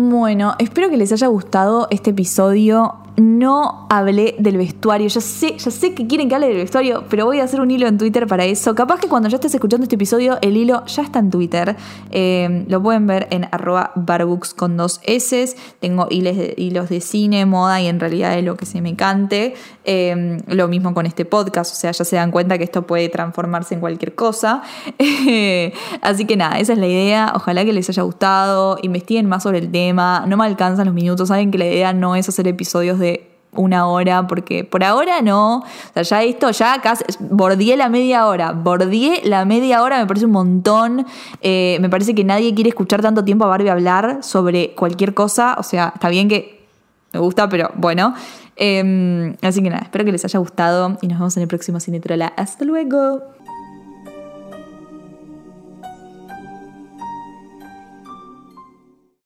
Bueno, 0.00 0.54
espero 0.60 0.88
que 0.88 0.96
les 0.96 1.10
haya 1.10 1.26
gustado 1.26 1.88
este 1.90 2.10
episodio 2.10 2.98
no 3.18 3.86
hablé 3.90 4.36
del 4.38 4.56
vestuario. 4.56 5.08
Ya 5.08 5.20
sé, 5.20 5.56
ya 5.58 5.70
sé 5.70 5.92
que 5.92 6.06
quieren 6.06 6.28
que 6.28 6.36
hable 6.36 6.48
del 6.48 6.58
vestuario, 6.58 7.04
pero 7.10 7.26
voy 7.26 7.40
a 7.40 7.44
hacer 7.44 7.60
un 7.60 7.70
hilo 7.70 7.88
en 7.88 7.98
Twitter 7.98 8.26
para 8.26 8.44
eso. 8.44 8.74
Capaz 8.74 9.00
que 9.00 9.08
cuando 9.08 9.28
ya 9.28 9.36
estés 9.36 9.54
escuchando 9.54 9.84
este 9.84 9.96
episodio, 9.96 10.38
el 10.40 10.56
hilo 10.56 10.84
ya 10.86 11.02
está 11.02 11.18
en 11.18 11.30
Twitter. 11.30 11.76
Eh, 12.10 12.64
lo 12.68 12.82
pueden 12.82 13.06
ver 13.06 13.26
en 13.30 13.48
arroba 13.50 13.92
barbooks 13.96 14.54
con 14.54 14.76
dos 14.76 15.00
S. 15.04 15.56
Tengo 15.80 16.06
hilos 16.10 16.36
de, 16.36 16.54
hilos 16.56 16.88
de 16.88 17.00
cine, 17.00 17.44
moda 17.44 17.80
y 17.80 17.88
en 17.88 17.98
realidad 17.98 18.34
de 18.36 18.42
lo 18.42 18.56
que 18.56 18.66
se 18.66 18.80
me 18.80 18.94
cante. 18.94 19.54
Eh, 19.84 20.38
lo 20.46 20.68
mismo 20.68 20.94
con 20.94 21.06
este 21.06 21.24
podcast, 21.24 21.72
o 21.72 21.76
sea, 21.76 21.90
ya 21.90 22.04
se 22.04 22.16
dan 22.16 22.30
cuenta 22.30 22.56
que 22.56 22.64
esto 22.64 22.86
puede 22.86 23.08
transformarse 23.08 23.74
en 23.74 23.80
cualquier 23.80 24.14
cosa. 24.14 24.62
así 26.02 26.24
que 26.24 26.36
nada, 26.36 26.58
esa 26.60 26.72
es 26.72 26.78
la 26.78 26.86
idea. 26.86 27.32
Ojalá 27.34 27.64
que 27.64 27.72
les 27.72 27.88
haya 27.88 28.02
gustado. 28.02 28.78
Investiguen 28.82 29.26
más 29.26 29.42
sobre 29.42 29.58
el 29.58 29.72
tema. 29.72 30.24
No 30.28 30.36
me 30.36 30.44
alcanzan 30.44 30.86
los 30.86 30.94
minutos. 30.94 31.28
Saben 31.28 31.50
que 31.50 31.58
la 31.58 31.66
idea 31.66 31.92
no 31.92 32.14
es 32.14 32.28
hacer 32.28 32.46
episodios 32.46 32.98
de 32.98 33.07
una 33.52 33.86
hora, 33.86 34.26
porque 34.26 34.64
por 34.64 34.84
ahora 34.84 35.20
no. 35.22 35.58
O 35.58 35.64
sea, 35.92 36.02
ya 36.02 36.22
esto, 36.22 36.50
ya 36.50 36.80
casi. 36.80 37.04
Bordié 37.20 37.76
la 37.76 37.88
media 37.88 38.26
hora. 38.26 38.52
Bordié 38.52 39.22
la 39.24 39.44
media 39.44 39.82
hora, 39.82 39.98
me 39.98 40.06
parece 40.06 40.26
un 40.26 40.32
montón. 40.32 41.06
Eh, 41.40 41.78
me 41.80 41.88
parece 41.88 42.14
que 42.14 42.24
nadie 42.24 42.54
quiere 42.54 42.70
escuchar 42.70 43.02
tanto 43.02 43.24
tiempo 43.24 43.44
a 43.44 43.48
Barbie 43.48 43.70
hablar 43.70 44.18
sobre 44.22 44.74
cualquier 44.74 45.14
cosa. 45.14 45.56
O 45.58 45.62
sea, 45.62 45.92
está 45.94 46.08
bien 46.08 46.28
que 46.28 46.66
me 47.12 47.20
gusta, 47.20 47.48
pero 47.48 47.70
bueno. 47.74 48.14
Em, 48.60 49.36
así 49.40 49.62
que 49.62 49.70
nada, 49.70 49.82
espero 49.82 50.04
que 50.04 50.10
les 50.10 50.24
haya 50.24 50.38
gustado 50.40 50.98
y 51.00 51.06
nos 51.06 51.18
vemos 51.18 51.36
en 51.36 51.42
el 51.44 51.48
próximo 51.48 51.78
Cinetrola. 51.78 52.32
Hasta 52.36 52.64
luego. 52.64 53.37